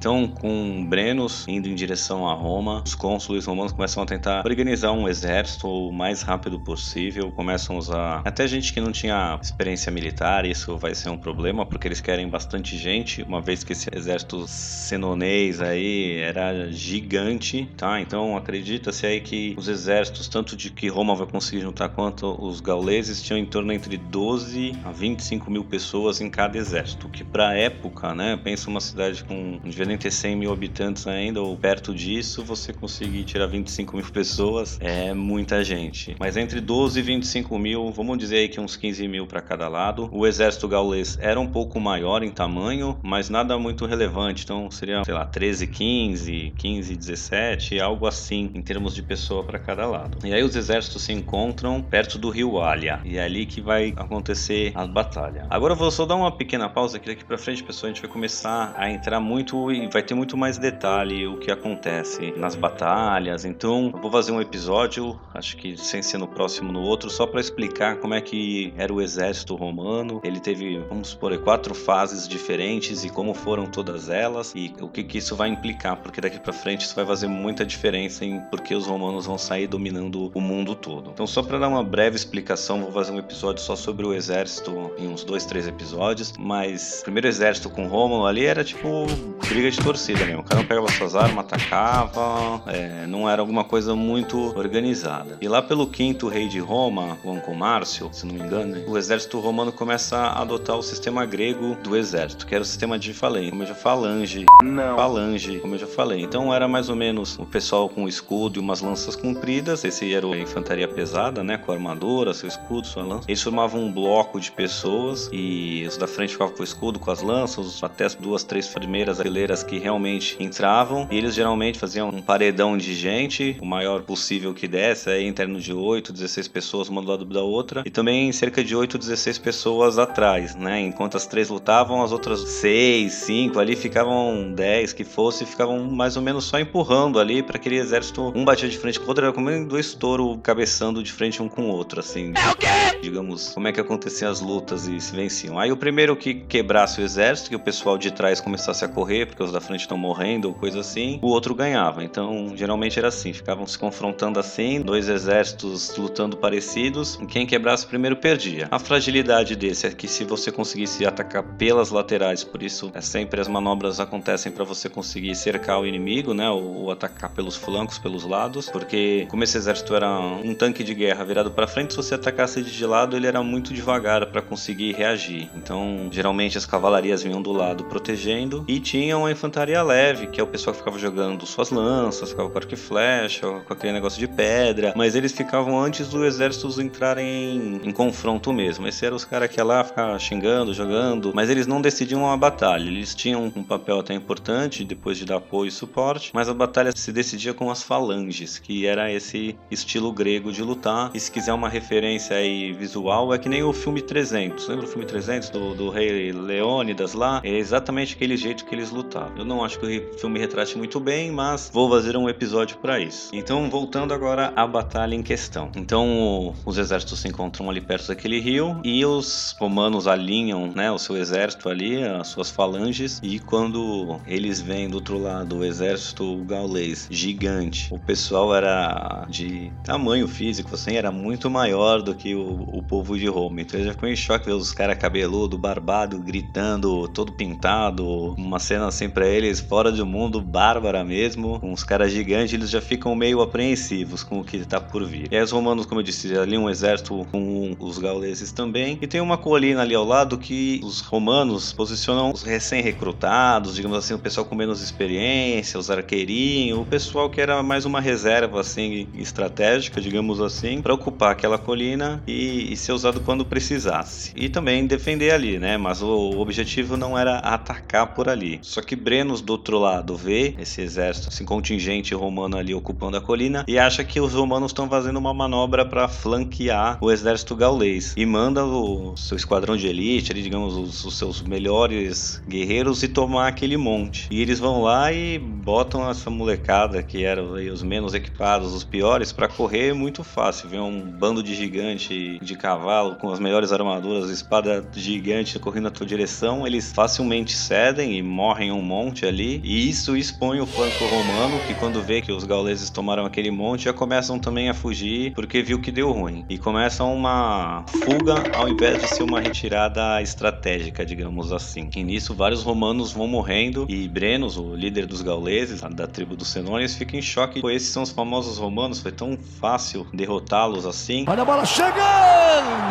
Então, 0.05 0.29
com 0.29 0.85
Brenos 0.85 1.49
indo 1.49 1.67
em 1.67 1.75
direção 1.75 2.29
a 2.29 2.35
Roma, 2.35 2.83
os 2.85 2.95
cônsules 2.95 3.47
romanos 3.47 3.73
começam 3.73 4.03
a 4.03 4.07
tentar 4.07 4.45
organizar 4.45 4.93
um 4.93 5.09
exército 5.09 5.67
o 5.67 5.91
mais 5.91 6.21
rápido 6.21 6.61
possível, 6.61 7.33
começam 7.33 7.77
a 7.77 7.79
usar 7.79 8.23
até 8.23 8.47
gente 8.47 8.71
que 8.71 8.83
não 8.83 8.93
tinha 8.93 9.39
experiência 9.41 9.91
militar, 9.91 10.45
isso 10.45 10.77
vai 10.77 10.95
ser 10.95 11.09
um 11.09 11.17
problema, 11.17 11.65
porque 11.65 11.89
eles 11.89 12.03
querem 12.03 12.29
bastante 12.29 12.77
gente, 12.77 13.23
uma 13.23 13.41
vez 13.41 13.65
que 13.65 13.73
esse 13.73 13.89
exército 13.97 14.45
senonês 14.47 15.63
aí 15.63 16.19
era 16.19 16.71
gigante, 16.71 17.67
tá? 17.75 17.99
Então 17.99 18.37
acredita-se 18.37 19.07
aí 19.07 19.23
que 19.23 19.55
os 19.57 19.69
exércitos, 19.69 20.29
tanto 20.29 20.55
de 20.55 20.69
que 20.69 20.87
Roma 20.87 21.15
vai 21.15 21.27
conseguir 21.27 21.63
juntar 21.63 21.89
quanto 21.89 22.27
os 22.45 22.61
gauleses, 22.61 23.23
tinham 23.23 23.39
em 23.39 23.47
torno 23.47 23.73
entre 23.73 23.97
12 23.97 24.77
a 24.85 24.93
25 24.93 25.51
mil 25.51 25.65
pessoas 25.65 26.21
em 26.21 26.29
cada 26.29 26.59
exército, 26.59 27.09
que 27.09 27.25
pra 27.25 27.57
época, 27.57 28.15
né, 28.15 28.37
pensa 28.37 28.69
uma 28.69 28.83
cidade 28.83 29.25
com 29.25 29.59
não 29.65 29.94
ter 29.99 30.11
100 30.11 30.37
mil 30.37 30.53
habitantes 30.53 31.07
ainda, 31.07 31.41
ou 31.41 31.57
perto 31.57 31.95
disso, 31.95 32.45
você 32.45 32.73
conseguir 32.73 33.25
tirar 33.25 33.47
25 33.47 33.97
mil 33.97 34.07
pessoas 34.07 34.79
é 34.81 35.13
muita 35.13 35.63
gente. 35.65 36.17
Mas 36.19 36.37
entre 36.37 36.61
12 36.61 36.99
e 36.99 37.03
25 37.03 37.59
mil, 37.59 37.91
vamos 37.91 38.19
dizer 38.19 38.37
aí 38.37 38.49
que 38.49 38.61
uns 38.61 38.77
15 38.77 39.09
mil 39.09 39.27
para 39.27 39.41
cada 39.41 39.69
lado. 39.69 40.09
O 40.13 40.27
exército 40.27 40.69
gaulês 40.69 41.19
era 41.21 41.39
um 41.39 41.47
pouco 41.47 41.81
maior 41.81 42.23
em 42.23 42.31
tamanho, 42.31 42.99
mas 43.03 43.29
nada 43.29 43.59
muito 43.59 43.87
relevante. 43.87 44.45
Então 44.45 44.71
seria, 44.71 45.05
sei 45.05 45.15
lá, 45.15 45.25
13, 45.25 45.67
15, 45.67 46.53
15, 46.57 46.97
17, 46.97 47.81
algo 47.81 48.07
assim 48.07 48.51
em 48.55 48.63
termos 48.63 48.95
de 48.95 49.03
pessoa 49.03 49.45
para 49.45 49.59
cada 49.59 49.87
lado. 49.87 50.19
E 50.27 50.33
aí 50.33 50.43
os 50.43 50.57
exércitos 50.57 51.03
se 51.03 51.13
encontram 51.13 51.83
perto 51.83 52.19
do 52.19 52.31
rio 52.31 52.61
Alia. 52.61 53.01
E 53.05 53.17
é 53.17 53.25
ali 53.25 53.47
que 53.47 53.61
vai 53.61 53.93
acontecer 53.97 54.73
a 54.75 54.87
batalha. 54.87 55.47
Agora 55.51 55.73
eu 55.73 55.77
vou 55.77 55.91
só 55.91 56.07
dar 56.07 56.17
uma 56.17 56.33
pequena 56.33 56.69
pausa 56.69 56.99
que 56.99 57.07
daqui 57.07 57.25
para 57.25 57.39
frente, 57.39 57.63
pessoal, 57.63 57.91
a 57.91 57.95
gente 57.95 58.03
vai 58.03 58.11
começar 58.11 58.75
a 58.77 58.91
entrar 58.91 59.21
muito 59.21 59.57
vai 59.89 60.03
ter 60.03 60.15
muito 60.15 60.37
mais 60.37 60.59
detalhe 60.59 61.27
o 61.27 61.39
que 61.39 61.51
acontece 61.51 62.33
nas 62.37 62.55
batalhas. 62.55 63.45
Então, 63.45 63.91
eu 63.95 64.01
vou 64.01 64.11
fazer 64.11 64.33
um 64.33 64.41
episódio, 64.41 65.19
acho 65.33 65.57
que 65.57 65.77
sem 65.77 66.03
ser 66.03 66.19
no 66.19 66.27
próximo 66.27 66.73
no 66.73 66.81
outro, 66.81 67.11
só 67.11 67.27
para 67.27 67.41
explicar 67.41 67.97
como 67.97 68.15
é 68.15 68.21
que 68.21 68.73
era 68.77 68.93
o 68.93 69.01
exército 69.01 69.55
romano. 69.55 70.21
Ele 70.25 70.41
teve, 70.41 70.79
vamos 70.89 71.09
supor, 71.09 71.37
quatro 71.39 71.75
fases 71.75 72.29
diferentes 72.29 73.05
e 73.05 73.11
como 73.11 73.35
foram 73.35 73.67
todas 73.67 74.09
elas 74.09 74.53
e 74.55 74.73
o 74.81 74.89
que, 74.89 75.03
que 75.03 75.19
isso 75.19 75.35
vai 75.37 75.49
implicar, 75.49 75.97
porque 75.97 76.21
daqui 76.21 76.39
para 76.39 76.53
frente 76.53 76.83
isso 76.83 76.95
vai 76.95 77.07
fazer 77.07 77.27
muita 77.27 77.65
diferença 77.65 78.25
em 78.25 78.41
porque 78.51 78.75
os 78.75 78.87
romanos 78.87 79.27
vão 79.27 79.39
sair 79.39 79.67
dominando 79.67 80.31
o 80.35 80.41
mundo 80.41 80.75
todo. 80.75 81.11
Então, 81.11 81.27
só 81.27 81.43
para 81.43 81.59
dar 81.59 81.69
uma 81.69 81.83
breve 81.83 82.17
explicação, 82.17 82.81
vou 82.81 82.93
fazer 82.93 83.13
um 83.13 83.19
episódio 83.19 83.63
só 83.63 83.77
sobre 83.77 84.07
o 84.07 84.15
exército 84.15 84.93
em 84.99 85.09
uns 85.09 85.25
dois, 85.25 85.45
três 85.45 85.67
episódios. 85.67 86.33
Mas 86.39 87.01
o 87.01 87.05
primeiro 87.05 87.29
exército 87.29 87.71
com 87.71 87.87
Rômulo 87.87 88.27
ali 88.27 88.45
era 88.45 88.65
tipo 88.65 89.07
briga 89.49 89.71
de 89.77 89.83
torcida 89.83 90.25
mesmo. 90.25 90.41
O 90.41 90.45
cara 90.45 90.65
pegava 90.65 90.89
suas 90.91 91.15
armas, 91.15 91.45
atacava, 91.45 92.63
é, 92.67 93.07
não 93.07 93.29
era 93.29 93.41
alguma 93.43 93.65
coisa 93.65 93.95
muito 93.95 94.57
organizada. 94.57 95.37
E 95.41 95.49
lá 95.49 95.61
pelo 95.63 95.87
quinto 95.87 96.29
rei 96.29 96.49
de 96.49 96.59
Roma, 96.59 97.19
o 97.25 97.33
Anco 97.33 97.55
Márcio, 97.55 98.09
se 98.13 98.27
não 98.27 98.35
me 98.35 98.41
engano, 98.41 98.77
o 98.89 98.97
exército 98.97 99.39
romano 99.41 99.73
começa 99.73 100.17
a 100.17 100.41
adotar 100.43 100.77
o 100.77 100.83
sistema 100.83 101.25
grego 101.27 101.77
do 101.83 101.97
exército, 101.97 102.47
que 102.47 102.55
era 102.55 102.63
o 102.63 102.67
sistema 102.67 102.99
de 102.99 103.13
falange, 103.13 103.51
como 103.51 103.63
eu 103.63 103.67
já 103.67 103.75
falange, 103.75 104.47
Não. 104.63 104.97
falange, 104.97 105.59
como 105.59 105.75
eu 105.75 105.79
já 105.79 105.87
falei. 105.87 106.23
Então 106.23 106.53
era 106.55 106.69
mais 106.69 106.89
ou 106.89 106.97
menos 106.97 107.39
o 107.39 107.47
pessoal 107.47 107.89
com 107.89 108.09
escudo 108.09 108.59
e 108.59 108.61
umas 108.61 108.81
lanças 108.81 109.17
compridas. 109.17 109.85
Esse 109.85 110.15
era 110.15 110.27
a 110.27 110.39
infantaria 110.39 110.87
pesada, 110.89 111.43
né? 111.43 111.59
Com 111.59 111.73
a 111.73 111.75
armadura, 111.75 112.33
seu 112.33 112.49
escudo, 112.49 112.87
sua 112.87 113.03
lança. 113.03 113.25
Eles 113.29 113.43
formavam 113.43 113.81
um 113.81 113.93
bloco 113.93 114.39
de 114.41 114.51
pessoas 114.53 115.29
e 115.33 115.85
os 115.87 115.97
da 115.97 116.07
frente 116.07 116.33
ficavam 116.33 116.55
com 116.55 116.61
o 116.61 116.65
escudo, 116.65 116.99
com 116.99 117.11
as 117.11 117.23
lanças, 117.23 117.83
até 117.83 118.05
as 118.05 118.15
duas, 118.15 118.45
três 118.45 118.69
primeiras 118.69 119.19
fileiras 119.21 119.63
que 119.65 119.79
realmente 119.79 120.37
entravam. 120.39 121.09
E 121.11 121.17
eles 121.17 121.35
geralmente 121.35 121.79
faziam 121.79 122.09
um 122.09 122.23
paredão 122.23 122.77
de 122.77 122.95
gente, 122.95 123.57
o 123.61 123.67
maior 123.67 124.03
possível 124.03 124.55
que 124.55 124.69
desse, 124.69 125.11
aí 125.11 125.25
em 125.25 125.33
torno 125.33 125.61
de 125.61 125.73
8, 125.73 126.13
16 126.13 126.49
pessoas, 126.49 126.89
uma 126.89 127.03
do 127.03 127.09
lado 127.09 127.25
da 127.25 127.43
outra. 127.43 127.83
E 127.85 127.91
também 127.91 128.31
cerca 128.33 128.63
de 128.63 128.75
8, 128.75 128.99
16 128.99 129.39
pessoas 129.39 129.99
atrás, 129.99 130.55
né? 130.55 130.81
Enquanto 130.81 131.17
as 131.17 131.27
três 131.27 131.49
lutavam, 131.49 132.03
as 132.03 132.13
outras 132.13 132.41
6, 132.41 133.13
5 133.13 133.59
ali 133.59 133.77
ficavam 133.77 134.53
10 134.53 134.93
que 134.93 135.05
fosse, 135.05 135.45
ficavam 135.47 135.79
mais 135.85 136.17
ou 136.17 136.23
menos 136.23 136.45
só 136.45 136.59
empurrando 136.59 137.19
ali 137.19 137.43
para 137.43 137.57
aquele 137.57 137.77
exército. 137.77 138.33
Um 138.35 138.45
batia 138.45 138.69
de 138.69 138.79
frente 138.79 138.99
com 138.99 139.07
o 139.07 139.09
outro, 139.09 139.25
era 139.25 139.33
como 139.33 139.67
dois 139.67 139.95
touros 139.95 140.39
cabeçando 140.43 141.03
de 141.03 141.13
frente 141.13 141.43
um 141.43 141.49
com 141.49 141.63
o 141.63 141.69
outro, 141.69 142.01
assim. 142.01 142.33
É 142.37 142.51
o 142.51 142.57
quê? 142.57 142.99
Digamos, 143.03 143.51
como 143.51 143.69
é 143.69 143.73
que 143.73 143.81
aconteciam 143.81 144.31
as 144.31 144.41
lutas 144.41 144.87
e 144.87 145.01
se 145.01 145.15
venciam. 145.15 145.59
Aí 145.59 145.71
o 145.71 145.77
primeiro 145.77 146.17
que 146.17 146.35
quebrasse 146.35 147.01
o 147.01 147.05
exército, 147.05 147.51
que 147.51 147.57
o 147.57 147.61
pessoal 147.61 147.99
de 147.99 148.11
trás 148.11 148.41
começasse 148.41 148.85
a 148.85 148.89
correr, 148.89 149.27
porque 149.27 149.43
os 149.45 149.53
da 149.53 149.61
frente 149.61 149.81
estão 149.81 149.97
morrendo 149.97 150.49
ou 150.49 150.55
coisa 150.55 150.81
assim, 150.81 151.19
o 151.23 151.29
outro 151.29 151.55
ganhava. 151.55 152.05
Então, 152.05 152.53
geralmente 152.57 152.99
era 152.99 153.09
assim, 153.09 153.33
ficavam 153.33 153.67
se 153.67 153.79
confrontando 153.79 154.39
assim, 154.41 154.81
dois 154.81 155.09
exércitos 155.09 155.97
lutando 155.97 156.37
parecidos, 156.37 157.19
quem 157.29 157.47
quebrasse 157.47 157.87
primeiro 157.87 158.17
perdia. 158.17 158.69
A 158.71 158.79
fragilidade 158.79 159.57
desse 159.57 159.87
é 159.87 159.91
que 159.91 160.09
se 160.09 160.25
você 160.25 160.51
conseguisse 160.51 161.07
atacar 161.07 161.43
pelas 161.43 161.91
laterais, 161.91 162.45
por 162.45 162.63
isso 162.63 162.91
é 162.95 163.01
sempre 163.01 163.41
as 163.41 163.49
manobras 163.49 164.01
acontecem 164.01 164.51
para 164.51 164.65
você 164.65 164.89
conseguir 164.89 165.35
cercar 165.35 165.81
o 165.81 165.87
inimigo, 165.87 166.35
né, 166.35 166.49
ou, 166.51 166.85
ou 166.85 166.91
atacar 166.91 167.31
pelos 167.31 167.57
flancos, 167.57 167.99
pelos 167.99 168.25
lados, 168.25 168.69
porque 168.71 169.27
como 169.31 169.45
esse 169.45 169.57
exército 169.57 169.95
era 169.95 170.11
um 170.19 170.55
tanque 170.55 170.83
de 170.83 170.95
guerra 170.95 171.25
virado 171.25 171.51
para 171.51 171.67
frente, 171.67 171.93
se 171.93 171.97
você 171.97 172.15
atacasse 172.15 172.63
de 172.63 172.87
lado, 172.87 173.17
ele 173.17 173.27
era 173.27 173.43
muito 173.43 173.73
devagar 173.73 174.27
para 174.27 174.43
conseguir 174.43 174.93
reagir. 174.93 175.49
Então, 175.55 176.09
geralmente 176.11 176.59
as 176.59 176.67
cavalarias 176.67 177.23
vinham 177.23 177.43
do 177.43 177.53
lado 177.53 177.85
protegendo 177.85 178.65
e 178.67 178.81
tinham 178.81 179.27
a 179.27 179.31
infantaria 179.35 179.83
leve, 179.83 180.27
que 180.29 180.41
é 180.41 180.43
o 180.43 180.47
pessoal 180.47 180.73
que 180.73 180.79
ficava 180.79 180.99
jogando 180.99 181.47
suas 181.47 181.71
lanças, 181.71 182.31
ficava 182.31 182.49
com 182.49 182.59
arco 182.59 182.73
e 182.73 182.77
flecha, 182.77 183.47
com 183.47 183.73
aquele 183.73 183.93
negócio 183.93 184.19
de 184.19 184.27
pedra, 184.27 184.93
mas 184.97 185.15
eles 185.15 185.33
ficavam 185.33 185.79
antes 185.79 186.09
do 186.09 186.25
exército 186.25 186.81
entrarem 186.81 187.81
em, 187.85 187.93
confronto 187.93 188.53
mesmo. 188.53 188.87
Esses 188.87 189.03
eram 189.03 189.17
os 189.17 189.25
caras 189.25 189.49
que 189.51 189.61
ia 189.61 189.65
lá 189.65 189.85
ficar 189.85 190.19
xingando, 190.19 190.73
jogando, 190.73 191.33
mas 191.35 191.51
eles 191.51 191.67
não 191.67 191.81
decidiam 191.81 192.31
a 192.31 192.37
batalha. 192.37 192.89
Eles 192.89 193.15
tinham 193.15 193.53
um 193.55 193.63
papel 193.63 194.01
até 194.01 194.15
importante 194.15 194.85
depois 194.85 195.19
de 195.19 195.25
dar 195.25 195.37
apoio 195.37 195.69
e 195.69 195.73
suporte, 195.73 196.31
mas 196.33 196.49
a 196.49 196.55
batalha 196.55 196.93
se 196.95 197.13
decidia 197.13 197.55
com 197.55 197.71
as 197.71 197.83
falanges, 197.83 198.59
que 198.59 198.87
era 198.87 199.13
esse 199.13 199.57
estilo 199.71 200.13
grego 200.13 200.53
de 200.53 200.63
lutar. 200.63 201.11
E 201.15 201.21
se 201.21 201.31
quiser 201.31 201.53
uma 201.53 201.69
referência 201.69 202.37
aí 202.37 202.73
visual, 202.73 203.33
é 203.33 203.39
que 203.39 203.49
nem 203.49 203.63
o 203.63 203.73
filme 203.73 204.01
300. 204.01 204.69
Lembra 204.69 204.87
o 204.87 204.89
filme 204.89 205.07
300 205.07 205.51
do, 205.51 205.75
do 205.75 205.91
rei 205.91 206.33
Leônidas 206.33 207.15
lá? 207.15 207.41
É 207.45 207.51
exatamente 207.51 208.15
aquele 208.15 208.37
jeito 208.37 208.65
que 208.65 208.75
eles 208.75 208.91
lutavam. 208.91 209.24
Eu 209.37 209.45
não 209.45 209.65
acho 209.65 209.79
que 209.79 209.87
o 209.87 210.19
filme 210.19 210.39
retrate 210.39 210.77
muito 210.77 211.01
bem, 211.01 211.31
mas 211.31 211.71
vou 211.73 211.89
fazer 211.91 212.17
um 212.17 212.29
episódio 212.29 212.77
para 212.79 212.99
isso. 212.99 213.31
Então, 213.33 213.69
voltando 213.71 214.13
agora 214.13 214.53
à 214.57 214.67
batalha 214.67 215.15
em 215.15 215.23
questão. 215.23 215.71
Então, 215.77 216.55
os 216.65 216.79
exércitos 216.79 217.21
se 217.21 217.29
encontram 217.29 217.69
ali 217.71 217.81
perto 217.81 218.09
daquele 218.09 218.41
rio 218.41 218.81
e 218.85 219.05
os 219.05 219.55
romanos 219.59 220.07
alinham, 220.07 220.73
né, 220.75 220.91
o 220.91 220.99
seu 220.99 221.17
exército 221.17 221.69
ali, 221.69 222.03
as 222.03 222.29
suas 222.29 222.51
falanges, 222.51 223.21
e 223.23 223.39
quando 223.39 224.21
eles 224.27 224.61
vêm 224.61 224.89
do 224.89 224.97
outro 224.97 225.19
lado 225.19 225.59
o 225.59 225.65
exército 225.65 226.45
gaulês 226.45 227.07
gigante, 227.11 227.89
o 227.91 227.99
pessoal 227.99 228.55
era 228.55 229.27
de 229.29 229.73
tamanho 229.83 230.27
físico, 230.29 230.75
assim, 230.75 230.97
era 230.97 231.11
muito 231.11 231.51
maior 231.51 232.03
do 232.03 232.15
que 232.15 232.35
o, 232.35 232.65
o 232.73 232.83
povo 232.83 233.19
de 233.19 233.27
Roma. 233.27 233.61
Então 233.61 233.79
ele 233.79 233.87
já 233.87 233.93
ficou 233.93 234.09
em 234.09 234.17
choque 234.17 234.47
ver 234.47 234.53
os 234.53 234.73
caras 234.73 234.99
cabeludo, 234.99 235.59
barbado, 235.59 236.19
gritando, 236.19 237.09
todo 237.09 237.33
pintado, 237.33 238.35
uma 238.37 238.59
cena 238.59 238.87
assim 238.87 239.09
para 239.15 239.29
eles 239.29 239.61
fora 239.61 239.93
do 239.93 240.05
mundo, 240.05 240.41
bárbara 240.41 241.05
mesmo, 241.05 241.61
com 241.61 241.73
os 241.73 241.85
caras 241.85 242.13
gigantes, 242.13 242.53
eles 242.53 242.69
já 242.69 242.81
ficam 242.81 243.15
meio 243.15 243.41
apreensivos 243.41 244.25
com 244.25 244.41
o 244.41 244.45
que 244.45 244.59
tá 244.67 244.81
por 244.81 245.07
vir. 245.07 245.29
E 245.31 245.37
aí 245.37 245.43
os 245.43 245.53
romanos, 245.53 245.87
como 245.87 246.01
eu 246.01 246.05
disse, 246.05 246.37
ali 246.37 246.59
um 246.59 246.69
exército 246.69 247.27
com 247.31 247.77
os 247.79 247.99
gauleses 247.99 248.51
também, 248.51 248.99
e 249.01 249.07
tem 249.07 249.21
uma 249.21 249.39
colina 249.39 249.83
ali 249.83 249.95
ao 249.95 250.05
lado 250.05 250.37
que 250.37 250.81
os 250.83 251.01
romanos 251.01 251.73
posicionam 251.73 252.33
os 252.33 252.43
recém-recrutados, 252.43 253.77
digamos 253.77 253.97
assim, 253.97 254.15
o 254.15 254.19
pessoal 254.19 254.45
com 254.45 254.55
menos 254.55 254.83
experiência, 254.83 255.79
os 255.79 255.91
arqueirinhos, 255.91 256.79
o 256.79 256.85
pessoal 256.85 257.31
que 257.31 257.41
era 257.41 257.63
mais 257.63 257.85
uma 257.85 258.01
reserva 258.01 258.61
assim 258.61 259.07
estratégica, 259.15 260.01
digamos 260.01 260.41
assim, 260.41 260.83
para 260.83 260.93
ocupar 260.93 261.33
aquela 261.33 261.59
colina 261.59 262.23
e, 262.27 262.73
e, 262.73 262.77
ser 262.77 262.93
usado 262.93 263.21
quando 263.21 263.45
precisasse. 263.45 264.33
E 264.35 264.49
também 264.49 264.87
defender 264.87 265.31
ali, 265.31 265.59
né? 265.59 265.77
Mas 265.77 266.03
o, 266.03 266.07
o 266.07 266.41
objetivo 266.41 266.97
não 266.97 267.17
era 267.17 267.39
atacar 267.39 268.15
por 268.15 268.29
ali. 268.29 268.59
Só 268.63 268.83
que 268.83 268.97
Brenos 269.05 269.43
do 269.43 269.51
outro 269.51 269.79
lado 269.79 270.17
vê 270.17 270.55
esse 270.59 270.81
exército, 270.81 271.29
esse 271.29 271.45
contingente 271.45 272.15
romano 272.15 272.57
ali 272.57 272.75
ocupando 272.75 273.19
a 273.19 273.21
colina 273.21 273.63
e 273.69 273.79
acha 273.79 274.03
que 274.03 274.19
os 274.19 274.33
romanos 274.33 274.71
estão 274.71 274.89
fazendo 274.89 275.19
uma 275.19 275.35
manobra 275.35 275.85
para 275.85 276.09
flanquear 276.09 276.97
o 277.03 277.13
exército 277.13 277.55
gaulês 277.55 278.15
e 278.17 278.25
manda 278.25 278.65
o 278.65 279.15
seu 279.15 279.37
esquadrão 279.37 279.77
de 279.77 279.87
elite, 279.87 280.33
ali, 280.33 280.41
digamos, 280.41 280.75
os, 280.75 281.05
os 281.05 281.19
seus 281.19 281.43
melhores 281.43 282.43
guerreiros 282.49 283.03
e 283.03 283.09
tomar 283.09 283.49
aquele 283.49 283.77
monte. 283.77 284.27
E 284.31 284.41
eles 284.41 284.59
vão 284.59 284.81
lá 284.81 285.13
e 285.13 285.39
botam 285.39 286.09
essa 286.09 286.31
molecada 286.31 287.03
que 287.03 287.25
eram 287.25 287.53
os 287.53 287.83
menos 287.83 288.15
equipados, 288.15 288.73
os 288.73 288.85
piores, 288.85 289.33
para 289.33 289.49
correr 289.49 289.93
muito 289.93 290.25
fácil. 290.25 290.67
Vê 290.67 290.79
um 290.79 290.99
bando 290.99 291.43
de 291.43 291.55
gigante 291.55 292.39
de 292.41 292.57
cavalo 292.57 293.17
com 293.17 293.31
as 293.31 293.39
melhores 293.39 293.71
armaduras, 293.71 294.31
espada 294.31 294.83
gigante 294.95 295.59
correndo 295.59 295.85
na 295.85 295.91
tua 295.91 296.07
direção, 296.07 296.67
eles 296.67 296.91
facilmente 296.91 297.53
cedem 297.53 298.17
e 298.17 298.23
morrem 298.23 298.73
um 298.73 298.81
monte 298.81 298.94
ali. 299.27 299.61
E 299.65 299.89
isso 299.89 300.17
expõe 300.17 300.61
o 300.61 300.67
flanco 300.67 301.05
romano, 301.05 301.59
que 301.67 301.75
quando 301.75 302.03
vê 302.03 302.21
que 302.21 302.33
os 302.33 302.45
gauleses 302.45 302.91
tomaram 302.91 303.25
aquele 303.25 303.51
monte, 303.51 303.85
já 303.85 303.93
começam 303.93 304.39
também 304.39 304.69
a 304.69 304.75
fugir 304.75 305.33
porque 305.35 305.63
viu 305.63 305.81
que 305.81 305.91
deu 305.91 306.13
ruim. 306.13 306.45
E 306.49 306.59
começam 306.59 307.15
uma 307.15 307.85
fuga 307.89 308.35
ao 308.57 308.69
invés 308.69 309.01
de 309.01 309.09
ser 309.09 309.23
uma 309.23 309.41
retirada 309.41 310.21
estratégica, 310.23 311.05
digamos 311.05 311.53
assim. 311.53 311.89
E 311.95 312.03
nisso 312.03 312.35
vários 312.35 312.63
romanos 312.63 313.13
vão 313.13 313.27
morrendo 313.27 313.87
e 313.89 314.09
Brenos, 314.09 314.57
o 314.57 314.75
líder 314.75 315.07
dos 315.07 315.23
gauleses, 315.23 315.81
da 315.81 316.07
tribo 316.07 316.37
dos 316.37 316.49
Senônios, 316.49 316.95
fica 316.95 317.17
em 317.17 317.23
choque. 317.23 317.61
Pô, 317.61 317.71
esses 317.71 317.89
são 317.89 318.03
os 318.03 318.11
famosos 318.11 318.59
romanos, 318.59 319.01
foi 319.01 319.13
tão 319.13 319.37
fácil 319.61 320.07
derrotá-los 320.13 320.87
assim. 320.87 321.25
Olha 321.29 321.43
a 321.43 321.45
bola 321.45 321.65
chegando! 321.65 321.95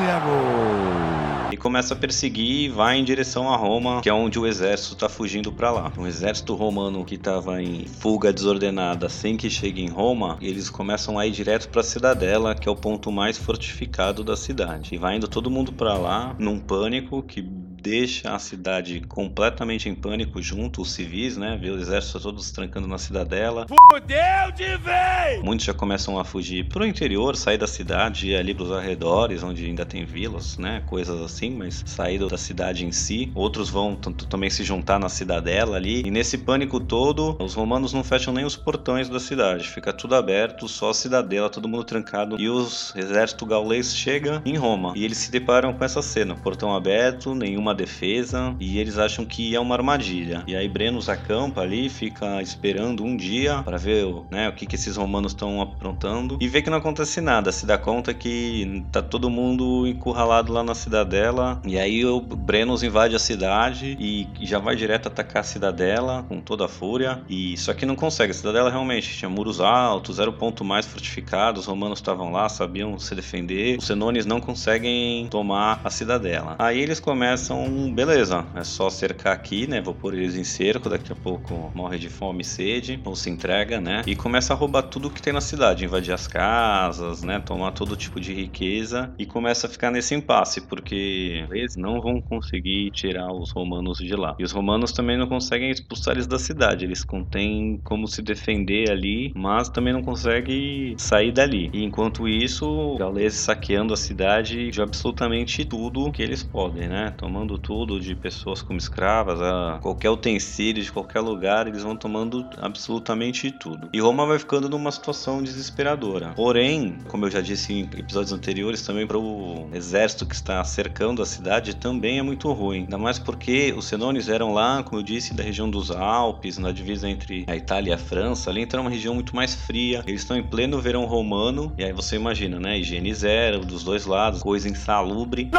E! 0.03 1.32
E 1.53 1.57
começa 1.57 1.93
a 1.93 1.97
perseguir 1.97 2.65
e 2.65 2.69
vai 2.69 2.97
em 2.97 3.03
direção 3.03 3.47
a 3.47 3.55
Roma, 3.55 4.01
que 4.01 4.09
é 4.09 4.13
onde 4.13 4.39
o 4.39 4.47
exército 4.47 4.93
está 4.95 5.07
fugindo 5.07 5.51
para 5.51 5.69
lá. 5.69 5.93
Um 5.95 6.07
exército 6.07 6.55
romano 6.55 7.05
que 7.05 7.13
estava 7.13 7.61
em 7.61 7.85
fuga 7.85 8.33
desordenada 8.33 9.05
assim 9.05 9.37
que 9.37 9.49
chega 9.49 9.79
em 9.79 9.89
Roma, 9.89 10.37
eles 10.41 10.69
começam 10.69 11.19
a 11.19 11.27
ir 11.27 11.31
direto 11.31 11.69
para 11.69 11.81
a 11.81 11.83
cidadela, 11.83 12.55
que 12.55 12.67
é 12.67 12.71
o 12.71 12.75
ponto 12.75 13.11
mais 13.11 13.37
fortificado 13.37 14.23
da 14.23 14.35
cidade. 14.35 14.95
E 14.95 14.97
vai 14.97 15.17
indo 15.17 15.27
todo 15.27 15.51
mundo 15.51 15.71
para 15.71 15.93
lá 15.93 16.35
num 16.39 16.59
pânico 16.59 17.21
que 17.21 17.47
deixa 17.83 18.33
a 18.33 18.39
cidade 18.39 19.01
completamente 19.01 19.89
em 19.89 19.93
pânico 19.93 20.41
junto, 20.41 20.81
os 20.81 20.93
civis, 20.93 21.35
né? 21.35 21.57
Vê 21.61 21.69
o 21.69 21.77
exército 21.77 22.17
todos 22.17 22.49
trancando 22.49 22.87
na 22.87 22.97
cidadela. 22.97 23.67
Fudeu 23.67 24.51
de 24.55 24.77
vez! 24.77 25.43
Muitos 25.43 25.65
já 25.65 25.73
começam 25.73 26.17
a 26.17 26.23
fugir 26.23 26.69
pro 26.69 26.87
interior, 26.87 27.35
sair 27.35 27.57
da 27.57 27.67
cidade 27.67 28.29
e 28.29 28.35
ali 28.35 28.53
pros 28.53 28.71
arredores, 28.71 29.43
onde 29.43 29.65
ainda 29.65 29.85
tem 29.85 30.05
vilas, 30.05 30.57
né? 30.57 30.81
Coisas 30.85 31.19
assim, 31.19 31.49
mas 31.49 31.83
sair 31.85 32.17
da 32.19 32.37
cidade 32.37 32.85
em 32.85 32.91
si. 32.93 33.29
Outros 33.35 33.69
vão 33.69 33.95
também 33.95 34.49
se 34.49 34.63
juntar 34.63 34.97
na 34.97 35.09
cidadela 35.09 35.75
ali. 35.75 36.03
E 36.05 36.11
nesse 36.11 36.37
pânico 36.37 36.79
todo, 36.79 37.35
os 37.41 37.53
romanos 37.53 37.91
não 37.91 38.03
fecham 38.03 38.33
nem 38.33 38.45
os 38.45 38.55
portões 38.55 39.09
da 39.09 39.19
cidade. 39.19 39.67
Fica 39.67 39.91
tudo 39.91 40.15
aberto, 40.15 40.69
só 40.69 40.91
a 40.91 40.93
cidadela, 40.93 41.49
todo 41.49 41.67
mundo 41.67 41.83
trancado. 41.83 42.39
E 42.39 42.47
os 42.47 42.95
exército 42.95 43.45
gaulês 43.45 43.93
chega 43.93 44.41
em 44.45 44.55
Roma. 44.55 44.93
E 44.95 45.03
eles 45.03 45.17
se 45.17 45.29
deparam 45.29 45.73
com 45.73 45.83
essa 45.83 46.01
cena. 46.01 46.35
Portão 46.35 46.73
aberto, 46.73 47.35
nenhuma 47.35 47.72
defesa. 47.73 48.55
E 48.59 48.79
eles 48.79 48.97
acham 48.97 49.25
que 49.25 49.55
é 49.55 49.59
uma 49.59 49.75
armadilha. 49.75 50.43
E 50.47 50.55
aí 50.55 50.67
Brenos 50.67 51.09
acampa 51.09 51.61
ali, 51.61 51.89
fica 51.89 52.41
esperando 52.41 53.03
um 53.03 53.15
dia 53.15 53.61
para 53.63 53.77
ver 53.77 54.05
né, 54.29 54.49
o 54.49 54.53
que, 54.53 54.65
que 54.65 54.75
esses 54.75 54.95
romanos 54.97 55.31
estão 55.31 55.61
aprontando. 55.61 56.37
E 56.39 56.47
vê 56.47 56.61
que 56.61 56.69
não 56.69 56.77
acontece 56.77 57.21
nada. 57.21 57.51
Se 57.51 57.65
dá 57.65 57.77
conta 57.77 58.13
que 58.13 58.83
tá 58.91 59.01
todo 59.01 59.29
mundo 59.29 59.87
encurralado 59.87 60.51
lá 60.51 60.63
na 60.63 60.75
cidadela. 60.75 61.61
E 61.65 61.77
aí 61.77 62.05
o 62.05 62.19
Brenos 62.19 62.83
invade 62.83 63.15
a 63.15 63.19
cidade 63.19 63.97
e 63.99 64.27
já 64.41 64.59
vai 64.59 64.75
direto 64.75 65.07
atacar 65.07 65.41
a 65.41 65.43
cidadela 65.43 66.23
com 66.27 66.39
toda 66.39 66.65
a 66.65 66.67
fúria. 66.67 67.21
E 67.29 67.57
só 67.57 67.73
que 67.73 67.85
não 67.85 67.95
consegue. 67.95 68.31
A 68.31 68.35
cidadela 68.35 68.69
realmente 68.69 69.15
tinha 69.15 69.29
muros 69.29 69.59
altos, 69.59 70.19
era 70.19 70.29
o 70.29 70.33
ponto 70.33 70.63
mais 70.63 70.85
fortificado. 70.85 71.59
Os 71.59 71.65
romanos 71.65 71.99
estavam 71.99 72.31
lá, 72.31 72.49
sabiam 72.49 72.97
se 72.99 73.15
defender. 73.15 73.77
Os 73.77 73.87
senones 73.87 74.25
não 74.25 74.39
conseguem 74.39 75.27
tomar 75.27 75.81
a 75.83 75.89
cidadela. 75.89 76.55
Aí 76.59 76.79
eles 76.79 76.99
começam, 76.99 77.62
beleza, 77.93 78.45
é 78.55 78.63
só 78.63 78.89
cercar 78.89 79.33
aqui, 79.33 79.67
né? 79.67 79.81
Vou 79.81 79.93
pôr 79.93 80.13
eles 80.13 80.35
em 80.35 80.43
cerco. 80.43 80.89
Daqui 80.89 81.11
a 81.11 81.15
pouco 81.15 81.71
morre 81.73 81.97
de 81.97 82.09
fome 82.09 82.41
e 82.41 82.45
sede 82.45 82.99
ou 83.05 83.15
se 83.15 83.29
entrega, 83.29 83.79
né? 83.79 84.01
E 84.05 84.15
começa 84.15 84.53
a 84.53 84.55
roubar 84.55 84.83
tudo 84.83 85.09
que 85.09 85.21
tem 85.21 85.33
na 85.33 85.41
cidade, 85.41 85.85
invadir 85.85 86.13
as 86.13 86.27
casas, 86.27 87.23
né? 87.23 87.39
Tomar 87.39 87.71
todo 87.71 87.95
tipo 87.95 88.19
de 88.19 88.33
riqueza 88.33 89.13
e 89.17 89.25
começa 89.25 89.67
a 89.67 89.69
ficar 89.69 89.91
nesse 89.91 90.15
impasse 90.15 90.61
porque 90.61 91.45
eles 91.51 91.75
não 91.75 92.01
vão 92.01 92.21
conseguir 92.21 92.91
tirar 92.91 93.31
os 93.33 93.51
romanos 93.51 93.97
de 93.97 94.15
lá. 94.15 94.35
E 94.39 94.43
os 94.43 94.51
romanos 94.51 94.91
também 94.91 95.17
não 95.17 95.27
conseguem 95.27 95.71
expulsar 95.71 96.15
eles 96.15 96.27
da 96.27 96.39
cidade. 96.39 96.85
Eles 96.85 97.03
contêm 97.03 97.79
como 97.83 98.07
se 98.07 98.21
defender 98.21 98.91
ali, 98.91 99.31
mas 99.35 99.69
também 99.69 99.93
não 99.93 100.01
conseguem 100.01 100.95
sair 100.97 101.31
dali. 101.31 101.69
E 101.73 101.83
enquanto 101.83 102.27
isso, 102.27 102.95
gauleses 102.97 103.39
saqueando 103.39 103.93
a 103.93 103.97
cidade 103.97 104.71
de 104.71 104.81
absolutamente 104.81 105.65
tudo 105.65 106.11
que 106.11 106.21
eles 106.21 106.43
podem, 106.43 106.87
né? 106.87 107.11
Tomando 107.17 107.52
tomando 107.53 107.57
tudo, 107.57 107.99
de 107.99 108.15
pessoas 108.15 108.61
como 108.61 108.77
escravas, 108.77 109.41
a 109.41 109.79
qualquer 109.81 110.09
utensílio 110.09 110.83
de 110.83 110.91
qualquer 110.91 111.19
lugar, 111.19 111.67
eles 111.67 111.83
vão 111.83 111.95
tomando 111.95 112.45
absolutamente 112.61 113.51
tudo. 113.51 113.89
E 113.93 113.99
Roma 113.99 114.25
vai 114.25 114.39
ficando 114.39 114.69
numa 114.69 114.91
situação 114.91 115.41
desesperadora. 115.41 116.33
Porém, 116.35 116.97
como 117.07 117.25
eu 117.25 117.31
já 117.31 117.41
disse 117.41 117.73
em 117.73 117.81
episódios 117.81 118.33
anteriores, 118.33 118.81
também 118.81 119.05
para 119.05 119.17
o 119.17 119.69
exército 119.73 120.25
que 120.25 120.35
está 120.35 120.63
cercando 120.63 121.21
a 121.21 121.25
cidade 121.25 121.75
também 121.75 122.19
é 122.19 122.23
muito 122.23 122.51
ruim. 122.51 122.81
Ainda 122.81 122.97
mais 122.97 123.19
porque 123.19 123.73
os 123.75 123.85
Senones 123.85 124.29
eram 124.29 124.53
lá, 124.53 124.83
como 124.83 124.99
eu 124.99 125.03
disse, 125.03 125.33
da 125.33 125.43
região 125.43 125.69
dos 125.69 125.91
Alpes, 125.91 126.57
na 126.57 126.71
divisa 126.71 127.09
entre 127.09 127.45
a 127.47 127.55
Itália 127.55 127.91
e 127.91 127.93
a 127.93 127.97
França. 127.97 128.49
Ali 128.49 128.61
então 128.61 128.79
é 128.79 128.81
uma 128.81 128.89
região 128.89 129.13
muito 129.13 129.35
mais 129.35 129.53
fria. 129.53 130.03
Eles 130.07 130.21
estão 130.21 130.37
em 130.37 130.43
pleno 130.43 130.79
verão 130.79 131.05
romano, 131.05 131.73
e 131.77 131.83
aí 131.83 131.93
você 131.93 132.15
imagina, 132.15 132.59
né? 132.59 132.79
Higiene 132.79 133.13
zero 133.13 133.59
dos 133.59 133.83
dois 133.83 134.05
lados, 134.05 134.41
coisa 134.41 134.69
insalubre. 134.69 135.49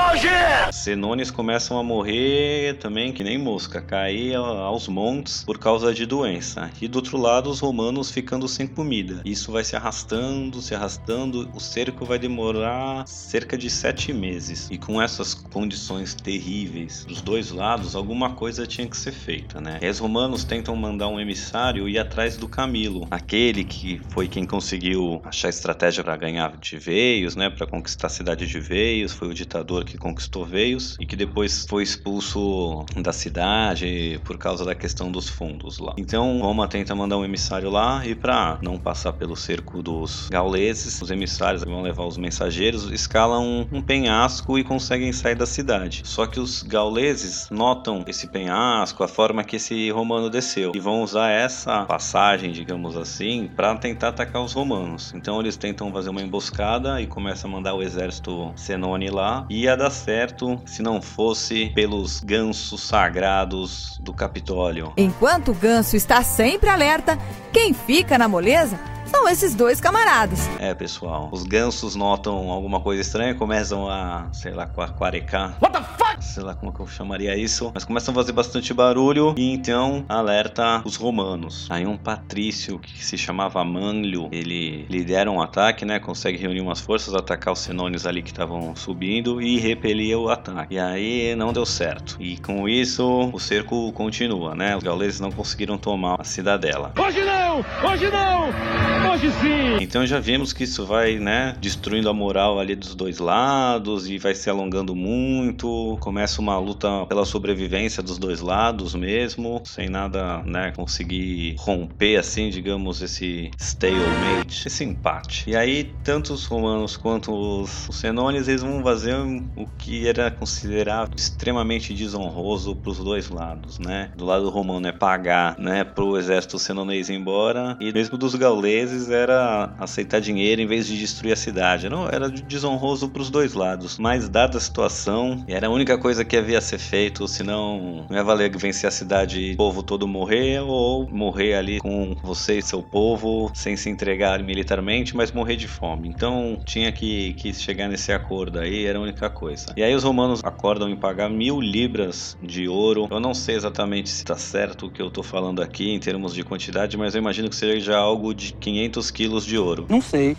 Senones 0.73 1.31
começam 1.31 1.79
a 1.79 1.84
morrer 1.85 2.79
também, 2.79 3.13
que 3.13 3.23
nem 3.23 3.39
mosca, 3.39 3.81
cair 3.81 4.35
aos 4.35 4.89
montes 4.89 5.45
por 5.45 5.59
causa 5.59 5.93
de 5.95 6.07
doença. 6.07 6.71
E 6.81 6.89
do 6.89 6.97
outro 6.97 7.17
lado, 7.19 7.51
os 7.51 7.61
romanos 7.61 8.11
ficando 8.11 8.49
sem 8.49 8.67
comida. 8.67 9.23
Isso 9.25 9.53
vai 9.53 9.63
se 9.65 9.77
arrastando, 9.77 10.61
se 10.61 10.75
arrastando. 10.75 11.51
O 11.55 11.61
cerco 11.61 12.05
vai 12.05 12.19
demorar 12.19 13.07
cerca 13.07 13.57
de 13.57 13.69
sete 13.71 14.13
meses. 14.13 14.69
E 14.71 14.79
com 14.79 15.01
essas 15.01 15.35
condições 15.35 16.15
terríveis 16.15 17.05
dos 17.05 17.21
dois 17.21 17.51
lados, 17.51 17.95
alguma 17.95 18.31
coisa 18.35 18.67
tinha 18.67 18.87
que 18.87 18.97
ser 18.97 19.13
feita, 19.13 19.61
né? 19.61 19.79
E 19.83 19.89
os 19.89 19.99
romanos 19.99 20.45
tentam 20.45 20.75
mandar 20.77 21.09
um 21.09 21.21
emissário 21.21 21.89
ir 21.89 21.99
atrás 21.99 22.37
do 22.37 22.49
Camilo, 22.49 23.07
aquele 23.11 23.65
que 23.65 24.01
foi 24.09 24.29
quem 24.29 24.47
conseguiu 24.47 25.21
achar 25.25 25.49
estratégia 25.49 26.03
para 26.03 26.17
ganhar 26.17 26.57
de 26.57 26.77
Veios, 26.77 27.37
né? 27.37 27.51
Para 27.51 27.67
conquistar 27.67 28.07
a 28.07 28.11
cidade 28.11 28.47
de 28.47 28.61
Veios, 28.61 29.13
foi 29.13 29.29
o 29.29 29.35
ditador 29.35 29.85
que 29.85 29.99
conquistou 29.99 30.45
Veios 30.45 30.97
e 31.01 31.07
que 31.07 31.17
depois 31.17 31.64
foi 31.69 31.83
expulso 31.83 32.85
da 32.97 33.13
cidade 33.13 34.21
por 34.25 34.39
causa 34.39 34.65
da 34.65 34.75
questão 34.75 35.11
dos 35.11 35.29
fundos 35.29 35.79
lá. 35.79 35.95
Então 35.97 36.41
Roma 36.41 36.69
tenta 36.69 36.95
mandar 36.95 37.19
um 37.19 37.25
emissário 37.25 37.71
lá 37.71 38.07
e 38.07 38.15
para 38.15 38.59
não 38.63 38.79
passar 38.79 39.13
pelo 39.13 39.37
cerco 39.37 39.83
dos 39.83 40.29
gauleses, 40.29 41.01
os 41.01 41.11
emissários 41.11 41.65
vão 41.65 41.83
levar 41.83 42.05
os 42.05 42.17
mensageiros, 42.17 42.91
escalam 42.91 43.67
um 43.73 43.83
penhasco 43.83 44.59
e 44.59 44.65
conseguem 44.65 45.13
sair 45.13 45.35
da 45.35 45.47
cidade. 45.47 46.03
Só 46.05 46.27
que 46.27 46.41
os 46.41 46.63
gauleses 46.63 47.49
notam 47.51 48.05
esse 48.07 48.27
penhasco, 48.27 49.03
a 49.03 49.09
forma 49.09 49.45
que 49.45 49.57
esse 49.57 49.91
romano 49.91 50.31
desceu 50.31 50.73
e 50.75 50.81
vão 50.81 51.03
usar 51.03 51.31
essa 51.31 51.85
passagem, 51.85 52.53
digamos 52.53 52.97
assim, 52.97 53.51
para 53.55 53.75
tentar 53.77 54.09
atacar 54.09 54.43
os 54.43 54.53
romanos. 54.53 55.13
Então 55.15 55.41
eles 55.41 55.57
tentam 55.57 55.93
fazer 55.93 56.11
uma 56.11 56.23
emboscada 56.23 57.01
e 57.01 57.07
começam 57.07 57.51
a 57.51 57.55
mandar 57.55 57.75
o 57.75 57.83
exército 57.83 58.53
Senone 58.57 59.11
lá. 59.11 59.47
Ia 59.51 59.77
dar 59.77 59.91
certo 59.91 60.61
se 60.67 60.83
não 60.83 61.01
fosse 61.01 61.54
pelos 61.75 62.21
gansos 62.21 62.83
sagrados 62.83 63.99
do 64.03 64.13
Capitólio. 64.13 64.93
Enquanto 64.97 65.53
o 65.53 65.55
ganso 65.55 65.97
está 65.97 66.23
sempre 66.23 66.69
alerta, 66.69 67.19
quem 67.53 67.73
fica 67.73 68.19
na 68.19 68.29
moleza 68.29 68.79
são 69.15 69.29
esses 69.29 69.55
dois 69.55 69.81
camaradas. 69.81 70.51
É, 70.59 70.75
pessoal, 70.75 71.29
os 71.31 71.45
gansos 71.45 71.95
notam 71.95 72.51
alguma 72.51 72.81
coisa 72.81 73.01
estranha, 73.01 73.33
começam 73.33 73.89
a, 73.89 74.27
sei 74.33 74.53
lá, 74.53 74.67
quarecar. 74.67 75.57
What 75.63 75.73
the 75.73 75.85
fuck? 75.97 76.25
Sei 76.25 76.43
lá 76.43 76.53
como 76.55 76.73
que 76.73 76.81
eu 76.81 76.87
chamaria 76.89 77.37
isso, 77.37 77.71
mas 77.73 77.85
começam 77.85 78.11
a 78.11 78.15
fazer 78.17 78.33
bastante 78.33 78.75
barulho 78.75 79.33
e 79.37 79.53
então 79.53 80.05
alerta 80.09 80.83
os 80.85 80.97
romanos. 80.97 81.69
Aí 81.71 81.87
um 81.87 81.97
patrício 81.97 82.79
que 82.81 83.05
se 83.05 83.17
chamava 83.17 83.65
Manlio, 83.65 84.29
ele 84.33 84.85
lidera 84.91 85.31
um 85.31 85.41
ataque, 85.41 85.85
né? 85.85 86.01
Consegue 86.01 86.37
reunir 86.37 86.61
umas 86.61 86.81
forças, 86.81 87.15
atacar 87.15 87.53
os 87.53 87.61
senônios 87.61 88.07
ali 88.07 88.21
que 88.21 88.31
estavam 88.31 88.75
subindo 88.75 89.41
e 89.41 89.59
repelir 89.59 90.19
o 90.19 90.29
ataque. 90.29 90.75
E 90.75 90.79
aí 90.79 91.37
não 91.37 91.53
deu 91.53 91.65
certo. 91.65 92.17
E 92.19 92.37
com 92.39 92.69
isso 92.69 93.31
o 93.33 93.39
cerco 93.39 93.93
continua, 93.93 94.57
né? 94.57 94.77
Os 94.77 94.83
gauleses 94.83 95.21
não 95.21 95.31
conseguiram 95.31 95.79
tomar 95.79 96.21
a 96.21 96.25
cidadela. 96.25 96.93
Hoje 96.99 97.23
não! 97.25 97.65
Hoje 97.89 98.11
não! 98.11 99.04
Hoje 99.11 99.31
sim! 99.33 99.83
Então 99.83 100.07
já 100.07 100.19
vimos 100.21 100.53
que 100.53 100.65
isso 100.65 100.87
vai, 100.87 101.19
né, 101.19 101.57
destruindo 101.61 102.09
a 102.09 102.13
moral 102.15 102.59
ali 102.59 102.75
dos 102.75 102.95
dois 102.95 103.19
lados 103.19 104.09
e 104.09 104.19
vai 104.19 104.35
se 104.35 104.49
alongando 104.49 104.95
muito. 104.95 105.99
Começa 106.01 106.41
uma 106.41 106.59
luta 106.59 107.05
pela 107.07 107.25
sobrevivência 107.25 108.03
dos 108.03 108.19
dois 108.19 108.41
lados 108.41 108.95
mesmo, 108.95 109.63
sem 109.67 109.89
nada, 109.89 110.43
né, 110.45 110.73
conseguir 110.77 111.57
romper 111.59 112.17
assim, 112.17 112.51
digamos, 112.51 113.03
esse 113.03 113.51
stalemate, 113.59 114.67
esse 114.69 114.85
empate. 114.85 115.51
E 115.51 115.57
aí, 115.57 115.85
tanto 116.03 116.33
os 116.33 116.45
romanos 116.47 116.97
quanto 116.97 117.33
os, 117.33 117.89
os 117.89 117.97
senones, 117.97 118.49
eles 118.49 118.63
vão 118.63 118.83
fazer 118.83 119.15
o 119.57 119.67
que 119.79 120.07
era 120.07 120.31
considerado 120.31 121.15
extremamente 121.17 121.93
desonroso 121.95 122.77
para 122.77 122.91
os 122.91 122.99
dois 122.99 123.29
lados, 123.29 123.79
né? 123.79 124.11
Do 124.17 124.25
lado 124.25 124.49
romano 124.51 124.87
é 124.87 124.93
pagar, 124.93 125.59
né, 125.59 125.85
pro 125.85 126.17
exército 126.17 126.59
senonês 126.59 127.09
ir 127.09 127.15
embora 127.15 127.77
e 127.81 127.93
mesmo 127.93 128.17
dos 128.17 128.35
gauleses 128.35 128.94
era 129.11 129.75
aceitar 129.79 130.21
dinheiro 130.21 130.61
em 130.61 130.67
vez 130.67 130.87
de 130.87 130.99
destruir 130.99 131.33
a 131.33 131.37
cidade. 131.37 131.89
Não, 131.89 132.09
era 132.09 132.29
desonroso 132.29 133.09
para 133.09 133.23
os 133.23 133.31
dois 133.31 133.55
lados. 133.55 133.99
Mas 133.99 134.29
dada 134.29 134.59
a 134.59 134.61
situação, 134.61 135.45
era 135.47 135.67
a 135.67 135.71
única 135.71 135.99
coisa 135.99 136.25
que 136.25 136.37
havia 136.37 136.59
a 136.59 136.61
ser 136.61 136.79
feito, 136.79 137.27
senão 137.29 138.07
não 138.09 138.17
ia 138.17 138.25
valer 138.25 138.55
vencer 138.57 138.89
a 138.89 138.91
cidade 138.91 139.41
e 139.41 139.53
o 139.55 139.57
povo 139.57 139.83
todo 139.83 140.07
morrer 140.07 140.61
ou 140.61 141.09
morrer 141.11 141.55
ali 141.55 141.81
com 141.81 142.17
você 142.23 142.59
e 142.59 142.63
seu 142.63 142.83
povo 142.83 143.51
sem 143.55 143.77
se 143.77 143.89
entregar 143.89 144.43
militarmente, 144.43 145.17
mas 145.17 145.33
morrer 145.33 145.57
de 145.57 145.69
fome. 145.69 146.09
Então 146.09 146.61
tinha 146.65 146.91
que, 146.93 147.35
que 147.35 147.53
chegar 147.53 147.89
nesse 147.89 148.13
acordo 148.13 148.59
aí, 148.59 148.85
era 148.87 148.99
a 148.99 149.03
única 149.03 149.29
coisa. 149.29 149.75
E 149.77 149.83
aí 149.83 149.95
os 149.95 150.05
romanos 150.05 150.41
acordam 150.45 150.89
em 150.89 150.97
pagar 150.97 151.29
mil 151.29 151.61
libras 151.61 152.37
de 152.43 152.69
ouro. 152.69 153.09
Eu 153.11 153.21
não 153.21 153.35
sei 153.35 153.57
exatamente 153.57 154.09
se 154.09 154.19
está 154.19 154.37
certo 154.37 154.87
o 154.87 154.91
que 154.91 155.03
eu 155.03 155.09
estou 155.09 155.25
falando 155.25 155.63
aqui 155.63 155.91
em 155.91 155.99
termos 155.99 156.35
de 156.35 156.43
quantidade, 156.43 156.97
mas 156.97 157.15
eu 157.15 157.21
imagino 157.21 157.49
que 157.49 157.57
seja 157.57 157.97
algo 157.97 158.35
de 158.35 158.53
500 158.53 158.84
500 158.85 159.11
quilos 159.11 159.47
de 159.47 159.57
ouro. 159.57 159.87
Não 159.89 160.01
sei. 160.01 160.37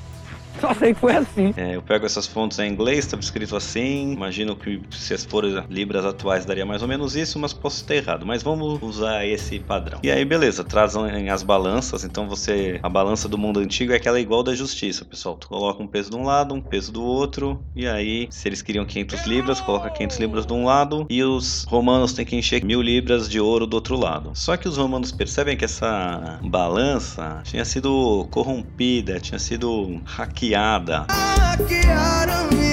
Só 0.59 0.73
sei 0.73 0.93
que 0.93 0.99
foi 0.99 1.15
assim. 1.15 1.53
É, 1.57 1.75
eu 1.75 1.81
pego 1.81 2.05
essas 2.05 2.25
fontes 2.25 2.59
em 2.59 2.71
inglês, 2.71 2.99
estava 2.99 3.21
escrito 3.21 3.55
assim. 3.55 4.13
Imagino 4.13 4.55
que 4.55 4.81
se 4.91 5.13
as 5.13 5.25
for 5.25 5.43
libras 5.69 6.05
atuais 6.05 6.45
daria 6.45 6.65
mais 6.65 6.81
ou 6.81 6.87
menos 6.87 7.15
isso, 7.15 7.37
mas 7.39 7.53
posso 7.53 7.81
estar 7.81 7.95
errado. 7.95 8.25
Mas 8.25 8.41
vamos 8.41 8.81
usar 8.81 9.25
esse 9.25 9.59
padrão. 9.59 9.99
E 10.03 10.11
aí, 10.11 10.23
beleza, 10.23 10.63
trazem 10.63 11.29
as 11.29 11.43
balanças. 11.43 12.03
Então 12.03 12.27
você. 12.27 12.79
A 12.81 12.89
balança 12.89 13.27
do 13.27 13.37
mundo 13.37 13.59
antigo 13.59 13.91
é 13.91 13.95
aquela 13.95 14.19
igual 14.19 14.43
da 14.43 14.55
justiça, 14.55 15.03
pessoal. 15.03 15.35
Tu 15.35 15.47
coloca 15.47 15.81
um 15.81 15.87
peso 15.87 16.09
de 16.09 16.15
um 16.15 16.23
lado, 16.23 16.53
um 16.53 16.61
peso 16.61 16.91
do 16.91 17.03
outro. 17.03 17.63
E 17.75 17.87
aí, 17.87 18.27
se 18.31 18.47
eles 18.47 18.61
queriam 18.61 18.85
500 18.85 19.25
libras, 19.25 19.61
coloca 19.61 19.89
500 19.89 20.17
libras 20.17 20.45
de 20.45 20.53
um 20.53 20.65
lado. 20.65 21.05
E 21.09 21.23
os 21.23 21.65
romanos 21.67 22.13
têm 22.13 22.25
que 22.25 22.35
encher 22.35 22.63
mil 22.63 22.81
libras 22.81 23.29
de 23.29 23.39
ouro 23.39 23.67
do 23.67 23.75
outro 23.75 23.97
lado. 23.97 24.31
Só 24.33 24.55
que 24.57 24.67
os 24.67 24.77
romanos 24.77 25.11
percebem 25.11 25.57
que 25.57 25.65
essa 25.65 26.39
balança 26.43 27.41
tinha 27.43 27.65
sido 27.65 28.27
corrompida, 28.31 29.19
tinha 29.19 29.39
sido 29.39 30.01
hackeada 30.05 30.44
hackeada. 30.53 31.05
O 31.09 32.64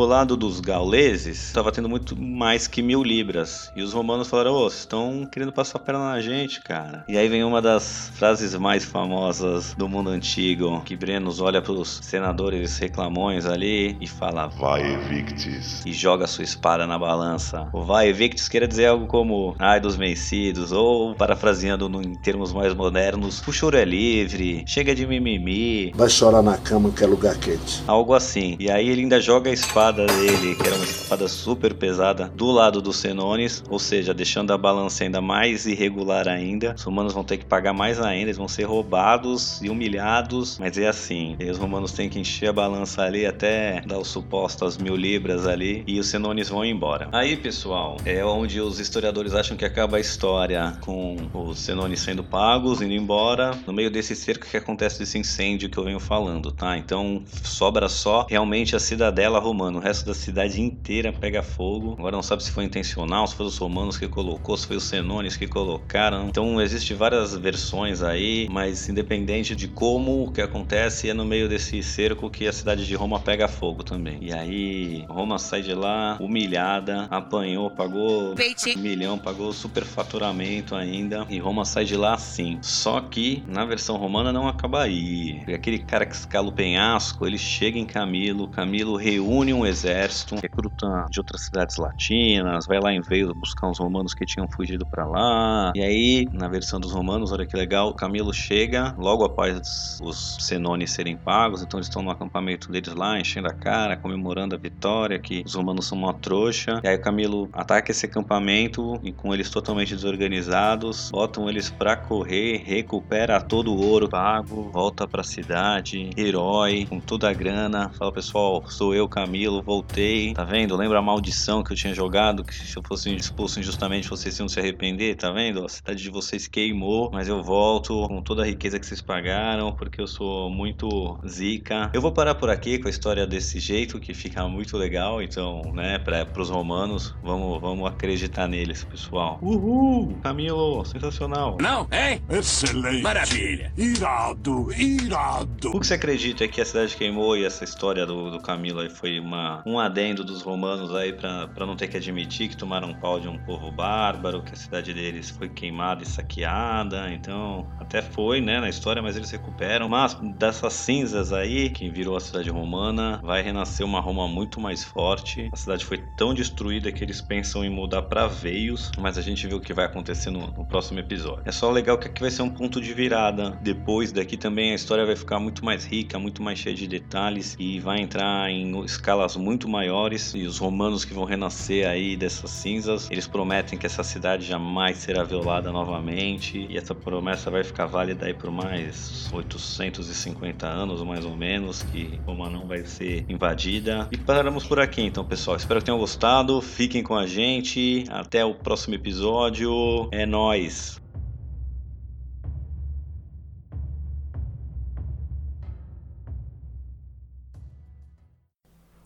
lado 0.00 0.36
dos 0.36 0.60
gauleses 0.60 1.38
estava 1.46 1.70
tendo 1.70 1.88
muito 1.88 2.16
mais 2.20 2.66
que 2.66 2.82
mil 2.82 3.02
libras. 3.02 3.70
E 3.76 3.82
os 3.82 3.92
romanos 3.92 4.28
falaram: 4.28 4.52
Ô, 4.52 4.68
vocês 4.68 4.80
estão 4.80 5.28
querendo 5.30 5.52
passar 5.52 5.78
a 5.78 5.80
perna 5.80 6.10
na 6.12 6.20
gente, 6.20 6.60
cara. 6.60 7.04
E 7.08 7.16
aí 7.16 7.28
vem 7.28 7.44
uma 7.44 7.62
das 7.62 8.10
frases 8.14 8.54
mais 8.54 8.84
famosas 8.84 9.74
do 9.74 9.88
mundo 9.88 10.10
antigo: 10.10 10.82
que 10.84 10.96
Brenos 10.96 11.40
olha 11.40 11.62
para 11.62 11.72
os 11.72 12.00
senadores 12.02 12.78
reclamões 12.78 13.46
ali 13.46 13.96
e 14.00 14.06
fala: 14.08 14.46
Vai, 14.46 14.96
Victis. 15.08 15.82
E 15.86 15.92
joga 15.92 16.26
sua 16.26 16.44
espada 16.44 16.86
na 16.86 16.98
balança. 16.98 17.68
O 17.72 17.82
Vai, 17.82 18.12
Victis 18.12 18.48
quer 18.48 18.66
dizer 18.66 18.86
algo 18.86 19.06
como: 19.06 19.54
Ai 19.58 19.80
dos 19.80 19.96
vencidos. 19.96 20.72
Ou, 20.72 21.14
parafraseando 21.14 21.90
em 22.02 22.14
termos 22.14 22.52
mais 22.52 22.74
modernos: 22.74 23.42
O 23.46 23.52
choro 23.52 23.76
é 23.76 23.84
livre, 23.84 24.64
chega 24.66 24.94
de 24.94 25.06
mimimi. 25.06 25.92
Vai 25.94 26.08
chorar 26.08 26.42
na 26.42 26.56
cama 26.58 26.90
que 26.90 27.04
é 27.04 27.06
lugar 27.06 27.36
quente. 27.36 27.82
Algo 27.86 28.14
assim. 28.14 28.56
E 28.58 28.70
aí 28.70 28.88
ele 28.88 29.02
ainda 29.02 29.20
joga 29.20 29.50
a 29.50 29.52
espada 29.52 29.83
dele, 29.92 30.54
que 30.54 30.66
era 30.66 30.76
uma 30.76 30.84
espada 30.84 31.28
super 31.28 31.74
pesada, 31.74 32.32
do 32.34 32.50
lado 32.50 32.80
dos 32.80 32.96
Senones, 32.96 33.62
ou 33.68 33.78
seja, 33.78 34.14
deixando 34.14 34.52
a 34.52 34.58
balança 34.58 35.04
ainda 35.04 35.20
mais 35.20 35.66
irregular 35.66 36.28
ainda. 36.28 36.74
Os 36.76 36.82
romanos 36.82 37.12
vão 37.12 37.24
ter 37.24 37.36
que 37.36 37.44
pagar 37.44 37.72
mais 37.72 38.00
ainda, 38.00 38.22
eles 38.22 38.36
vão 38.36 38.48
ser 38.48 38.64
roubados 38.64 39.60
e 39.62 39.68
humilhados, 39.68 40.58
mas 40.58 40.78
é 40.78 40.88
assim. 40.88 41.36
Os 41.50 41.58
romanos 41.58 41.92
têm 41.92 42.08
que 42.08 42.18
encher 42.18 42.48
a 42.48 42.52
balança 42.52 43.02
ali 43.02 43.26
até 43.26 43.82
dar 43.86 43.98
o 43.98 44.04
suposto 44.04 44.64
às 44.64 44.78
mil 44.78 44.96
libras 44.96 45.46
ali, 45.46 45.84
e 45.86 45.98
os 45.98 46.06
Senones 46.06 46.48
vão 46.48 46.64
embora. 46.64 47.08
Aí, 47.12 47.36
pessoal, 47.36 47.96
é 48.04 48.24
onde 48.24 48.60
os 48.60 48.78
historiadores 48.78 49.34
acham 49.34 49.56
que 49.56 49.64
acaba 49.64 49.96
a 49.96 50.00
história 50.00 50.76
com 50.80 51.16
os 51.34 51.58
Senones 51.58 52.00
sendo 52.00 52.24
pagos, 52.24 52.80
indo 52.80 52.94
embora, 52.94 53.58
no 53.66 53.72
meio 53.72 53.90
desse 53.90 54.16
cerco 54.16 54.46
que 54.46 54.56
acontece 54.56 54.98
desse 54.98 55.18
incêndio 55.18 55.68
que 55.68 55.78
eu 55.78 55.84
venho 55.84 56.00
falando, 56.00 56.50
tá? 56.50 56.76
Então 56.78 57.22
sobra 57.42 57.88
só 57.88 58.26
realmente 58.28 58.74
a 58.74 58.80
cidadela 58.80 59.38
romana 59.38 59.73
mano, 59.74 59.78
o 59.78 59.80
resto 59.80 60.06
da 60.06 60.14
cidade 60.14 60.60
inteira 60.60 61.12
pega 61.12 61.42
fogo. 61.42 61.94
Agora 61.98 62.16
não 62.16 62.22
sabe 62.22 62.42
se 62.42 62.50
foi 62.50 62.64
intencional, 62.64 63.26
se 63.26 63.34
foi 63.34 63.46
os 63.46 63.58
romanos 63.58 63.98
que 63.98 64.06
colocou, 64.06 64.56
se 64.56 64.66
foi 64.66 64.76
os 64.76 64.84
senones 64.84 65.36
que 65.36 65.46
colocaram. 65.46 66.28
Então 66.28 66.60
existe 66.60 66.94
várias 66.94 67.34
versões 67.34 68.02
aí, 68.02 68.48
mas 68.50 68.88
independente 68.88 69.54
de 69.56 69.68
como 69.68 70.24
o 70.24 70.32
que 70.32 70.40
acontece, 70.40 71.10
é 71.10 71.14
no 71.14 71.24
meio 71.24 71.48
desse 71.48 71.82
cerco 71.82 72.30
que 72.30 72.46
a 72.46 72.52
cidade 72.52 72.86
de 72.86 72.94
Roma 72.94 73.20
pega 73.20 73.48
fogo 73.48 73.82
também. 73.82 74.18
E 74.20 74.32
aí 74.32 75.04
Roma 75.08 75.38
sai 75.38 75.62
de 75.62 75.74
lá 75.74 76.16
humilhada, 76.20 77.06
apanhou, 77.10 77.70
pagou 77.70 78.34
um 78.34 78.80
milhão, 78.80 79.18
pagou 79.18 79.52
superfaturamento 79.52 80.74
ainda 80.74 81.26
e 81.28 81.38
Roma 81.38 81.64
sai 81.64 81.84
de 81.84 81.96
lá 81.96 82.14
assim. 82.14 82.58
Só 82.62 83.00
que 83.00 83.42
na 83.46 83.64
versão 83.64 83.96
romana 83.96 84.32
não 84.32 84.48
acaba 84.48 84.82
aí. 84.82 85.42
Aquele 85.52 85.78
cara 85.78 86.06
que 86.06 86.14
escala 86.14 86.48
o 86.48 86.52
penhasco, 86.52 87.26
ele 87.26 87.38
chega 87.38 87.78
em 87.78 87.86
Camilo, 87.86 88.48
Camilo 88.48 88.96
reúne 88.96 89.52
um 89.52 89.63
exército, 89.66 90.36
recruta 90.36 91.06
de 91.10 91.20
outras 91.20 91.42
cidades 91.42 91.76
latinas, 91.76 92.66
vai 92.66 92.80
lá 92.80 92.92
em 92.92 93.00
Veio 93.00 93.34
buscar 93.34 93.68
os 93.68 93.78
romanos 93.78 94.14
que 94.14 94.24
tinham 94.24 94.48
fugido 94.48 94.86
para 94.86 95.04
lá. 95.06 95.72
E 95.74 95.82
aí, 95.82 96.26
na 96.32 96.48
versão 96.48 96.80
dos 96.80 96.92
romanos, 96.92 97.32
olha 97.32 97.46
que 97.46 97.56
legal, 97.56 97.94
Camilo 97.94 98.32
chega 98.32 98.94
logo 98.98 99.24
após 99.24 99.98
os 100.02 100.36
senones 100.40 100.92
serem 100.92 101.16
pagos, 101.16 101.62
então 101.62 101.78
eles 101.78 101.88
estão 101.88 102.02
no 102.02 102.10
acampamento 102.10 102.70
deles 102.70 102.94
lá, 102.94 103.18
enchendo 103.20 103.48
a 103.48 103.52
cara, 103.52 103.96
comemorando 103.96 104.54
a 104.54 104.58
vitória, 104.58 105.18
que 105.18 105.42
os 105.44 105.54
romanos 105.54 105.86
são 105.86 105.98
uma 105.98 106.14
trouxa. 106.14 106.80
E 106.82 106.88
aí 106.88 106.98
Camilo 106.98 107.48
ataca 107.52 107.90
esse 107.90 108.06
acampamento 108.06 108.98
e 109.02 109.12
com 109.12 109.34
eles 109.34 109.50
totalmente 109.50 109.94
desorganizados, 109.94 111.10
botam 111.10 111.48
eles 111.48 111.70
pra 111.70 111.96
correr, 111.96 112.62
recupera 112.64 113.40
todo 113.40 113.72
o 113.72 113.86
ouro 113.86 114.08
pago, 114.08 114.70
volta 114.72 115.06
pra 115.06 115.22
cidade, 115.22 116.10
herói, 116.16 116.86
com 116.88 117.00
toda 117.00 117.28
a 117.28 117.32
grana, 117.32 117.90
fala 117.98 118.12
pessoal, 118.12 118.62
sou 118.68 118.94
eu, 118.94 119.08
Camilo, 119.08 119.53
voltei, 119.62 120.34
tá 120.34 120.44
vendo? 120.44 120.76
Lembra 120.76 120.98
a 120.98 121.02
maldição 121.02 121.62
que 121.62 121.72
eu 121.72 121.76
tinha 121.76 121.94
jogado, 121.94 122.44
que 122.44 122.54
se 122.54 122.76
eu 122.76 122.82
fosse 122.86 123.14
expulso 123.14 123.60
injustamente 123.60 124.08
vocês 124.08 124.38
iam 124.38 124.48
se 124.48 124.58
arrepender, 124.58 125.16
tá 125.16 125.30
vendo? 125.30 125.64
A 125.64 125.68
cidade 125.68 126.02
de 126.02 126.10
vocês 126.10 126.46
queimou, 126.46 127.10
mas 127.12 127.28
eu 127.28 127.42
volto 127.42 128.06
com 128.08 128.22
toda 128.22 128.42
a 128.42 128.46
riqueza 128.46 128.78
que 128.78 128.86
vocês 128.86 129.00
pagaram, 129.00 129.72
porque 129.72 130.00
eu 130.00 130.06
sou 130.06 130.50
muito 130.50 131.18
zica. 131.26 131.90
Eu 131.92 132.00
vou 132.00 132.12
parar 132.12 132.34
por 132.34 132.50
aqui 132.50 132.78
com 132.78 132.88
a 132.88 132.90
história 132.90 133.26
desse 133.26 133.58
jeito, 133.58 133.98
que 134.00 134.14
fica 134.14 134.46
muito 134.48 134.76
legal, 134.76 135.22
então, 135.22 135.62
né, 135.72 135.98
para 135.98 136.40
os 136.40 136.50
romanos, 136.50 137.14
vamos, 137.22 137.60
vamos 137.60 137.88
acreditar 137.88 138.48
neles, 138.48 138.84
pessoal. 138.84 139.38
Uhul! 139.42 140.16
Camilo, 140.22 140.84
sensacional. 140.84 141.56
Não, 141.60 141.86
hein? 141.92 142.22
Excelente. 142.28 143.02
Maravilha. 143.02 143.72
Irado, 143.76 144.72
irado. 144.72 145.70
O 145.74 145.80
que 145.80 145.86
você 145.86 145.94
acredita 145.94 146.44
é 146.44 146.48
que 146.48 146.60
a 146.60 146.64
cidade 146.64 146.96
queimou 146.96 147.36
e 147.36 147.44
essa 147.44 147.64
história 147.64 148.06
do, 148.06 148.30
do 148.30 148.40
Camilo 148.40 148.80
aí 148.80 148.90
foi 148.90 149.18
uma, 149.18 149.43
um 149.66 149.78
adendo 149.78 150.24
dos 150.24 150.42
romanos 150.42 150.94
aí 150.94 151.12
pra 151.12 151.66
não 151.66 151.76
ter 151.76 151.88
que 151.88 151.96
admitir 151.96 152.48
que 152.48 152.56
tomaram 152.56 152.94
pau 152.94 153.20
de 153.20 153.28
um 153.28 153.38
povo 153.38 153.70
bárbaro, 153.70 154.42
que 154.42 154.52
a 154.52 154.56
cidade 154.56 154.92
deles 154.92 155.30
foi 155.30 155.48
queimada 155.48 156.02
e 156.02 156.06
saqueada, 156.06 157.12
então 157.12 157.68
até 157.78 158.02
foi, 158.02 158.40
né, 158.40 158.60
na 158.60 158.68
história, 158.68 159.02
mas 159.02 159.16
eles 159.16 159.30
recuperam. 159.30 159.88
Mas 159.88 160.14
dessas 160.36 160.72
cinzas 160.72 161.32
aí, 161.32 161.70
que 161.70 161.88
virou 161.90 162.16
a 162.16 162.20
cidade 162.20 162.50
romana, 162.50 163.20
vai 163.22 163.42
renascer 163.42 163.84
uma 163.84 164.00
Roma 164.00 164.28
muito 164.28 164.60
mais 164.60 164.84
forte. 164.84 165.48
A 165.52 165.56
cidade 165.56 165.84
foi 165.84 165.98
tão 165.98 166.34
destruída 166.34 166.90
que 166.92 167.02
eles 167.02 167.20
pensam 167.20 167.64
em 167.64 167.70
mudar 167.70 168.02
pra 168.02 168.26
Veios, 168.26 168.90
mas 168.98 169.18
a 169.18 169.22
gente 169.22 169.46
vê 169.46 169.54
o 169.54 169.60
que 169.60 169.74
vai 169.74 169.86
acontecer 169.86 170.30
no, 170.30 170.46
no 170.48 170.64
próximo 170.64 171.00
episódio. 171.00 171.42
É 171.44 171.52
só 171.52 171.70
legal 171.70 171.98
que 171.98 172.08
aqui 172.08 172.20
vai 172.20 172.30
ser 172.30 172.42
um 172.42 172.50
ponto 172.50 172.80
de 172.80 172.92
virada. 172.92 173.58
Depois 173.60 174.12
daqui 174.12 174.36
também 174.36 174.72
a 174.72 174.74
história 174.74 175.04
vai 175.04 175.16
ficar 175.16 175.38
muito 175.38 175.64
mais 175.64 175.84
rica, 175.84 176.18
muito 176.18 176.42
mais 176.42 176.58
cheia 176.58 176.74
de 176.74 176.86
detalhes 176.86 177.56
e 177.58 177.80
vai 177.80 178.00
entrar 178.00 178.50
em 178.50 178.84
escalas 178.84 179.33
muito 179.40 179.68
maiores. 179.68 180.34
E 180.34 180.44
os 180.44 180.58
romanos 180.58 181.04
que 181.04 181.14
vão 181.14 181.24
renascer 181.24 181.88
aí 181.88 182.16
dessas 182.16 182.50
cinzas, 182.50 183.10
eles 183.10 183.26
prometem 183.26 183.78
que 183.78 183.86
essa 183.86 184.02
cidade 184.02 184.44
jamais 184.44 184.98
será 184.98 185.24
violada 185.24 185.70
novamente. 185.70 186.66
E 186.68 186.76
essa 186.76 186.94
promessa 186.94 187.50
vai 187.50 187.64
ficar 187.64 187.86
válida 187.86 188.26
aí 188.26 188.34
por 188.34 188.50
mais 188.50 189.30
850 189.32 190.66
anos, 190.66 191.02
mais 191.02 191.24
ou 191.24 191.36
menos, 191.36 191.82
que 191.82 192.18
Roma 192.26 192.48
não 192.48 192.66
vai 192.66 192.84
ser 192.84 193.24
invadida. 193.28 194.08
E 194.10 194.16
paramos 194.16 194.64
por 194.64 194.80
aqui 194.80 195.02
então, 195.02 195.24
pessoal. 195.24 195.56
Espero 195.56 195.80
que 195.80 195.86
tenham 195.86 195.98
gostado. 195.98 196.60
Fiquem 196.60 197.02
com 197.02 197.14
a 197.14 197.26
gente. 197.26 198.04
Até 198.10 198.44
o 198.44 198.54
próximo 198.54 198.94
episódio. 198.94 200.08
É 200.12 200.26
nóis! 200.26 201.03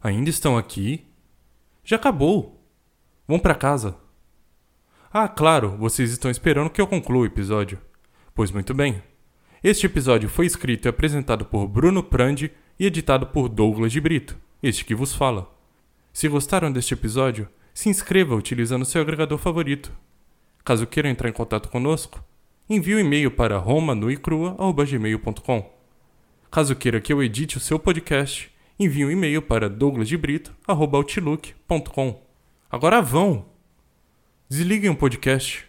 Ainda 0.02 0.30
estão 0.30 0.56
aqui? 0.56 1.06
Já 1.84 1.96
acabou. 1.96 2.64
Vão 3.26 3.38
pra 3.38 3.54
casa. 3.54 3.96
Ah, 5.12 5.28
claro, 5.28 5.76
vocês 5.76 6.10
estão 6.10 6.30
esperando 6.30 6.70
que 6.70 6.80
eu 6.80 6.86
conclua 6.86 7.22
o 7.22 7.26
episódio. 7.26 7.78
Pois 8.34 8.52
muito 8.52 8.74
bem. 8.74 9.02
Este 9.62 9.86
episódio 9.86 10.28
foi 10.28 10.44
escrito 10.46 10.86
e 10.86 10.88
apresentado 10.88 11.44
por 11.44 11.66
Bruno 11.66 12.02
Prandi 12.02 12.52
e 12.78 12.86
editado 12.86 13.26
por 13.26 13.48
Douglas 13.48 13.90
de 13.90 14.00
Brito, 14.00 14.38
este 14.62 14.84
que 14.84 14.94
vos 14.94 15.12
fala. 15.14 15.52
Se 16.12 16.28
gostaram 16.28 16.70
deste 16.70 16.94
episódio, 16.94 17.48
se 17.74 17.88
inscreva 17.88 18.36
utilizando 18.36 18.84
seu 18.84 19.02
agregador 19.02 19.38
favorito. 19.38 19.90
Caso 20.64 20.86
queiram 20.86 21.10
entrar 21.10 21.28
em 21.28 21.32
contato 21.32 21.68
conosco, 21.68 22.22
envie 22.70 22.94
um 22.94 23.00
e-mail 23.00 23.32
para 23.32 23.58
romanuicrua.gmail.com. 23.58 25.78
Caso 26.50 26.74
queira 26.76 27.00
que 27.00 27.12
eu 27.12 27.22
edite 27.22 27.56
o 27.56 27.60
seu 27.60 27.78
podcast, 27.78 28.50
envie 28.78 29.04
um 29.04 29.10
e-mail 29.10 29.42
para 29.42 29.68
douglasdebrito.outlook.com. 29.68 32.22
Agora 32.70 33.02
vão! 33.02 33.44
Desliguem 34.48 34.90
o 34.90 34.96
podcast 34.96 35.67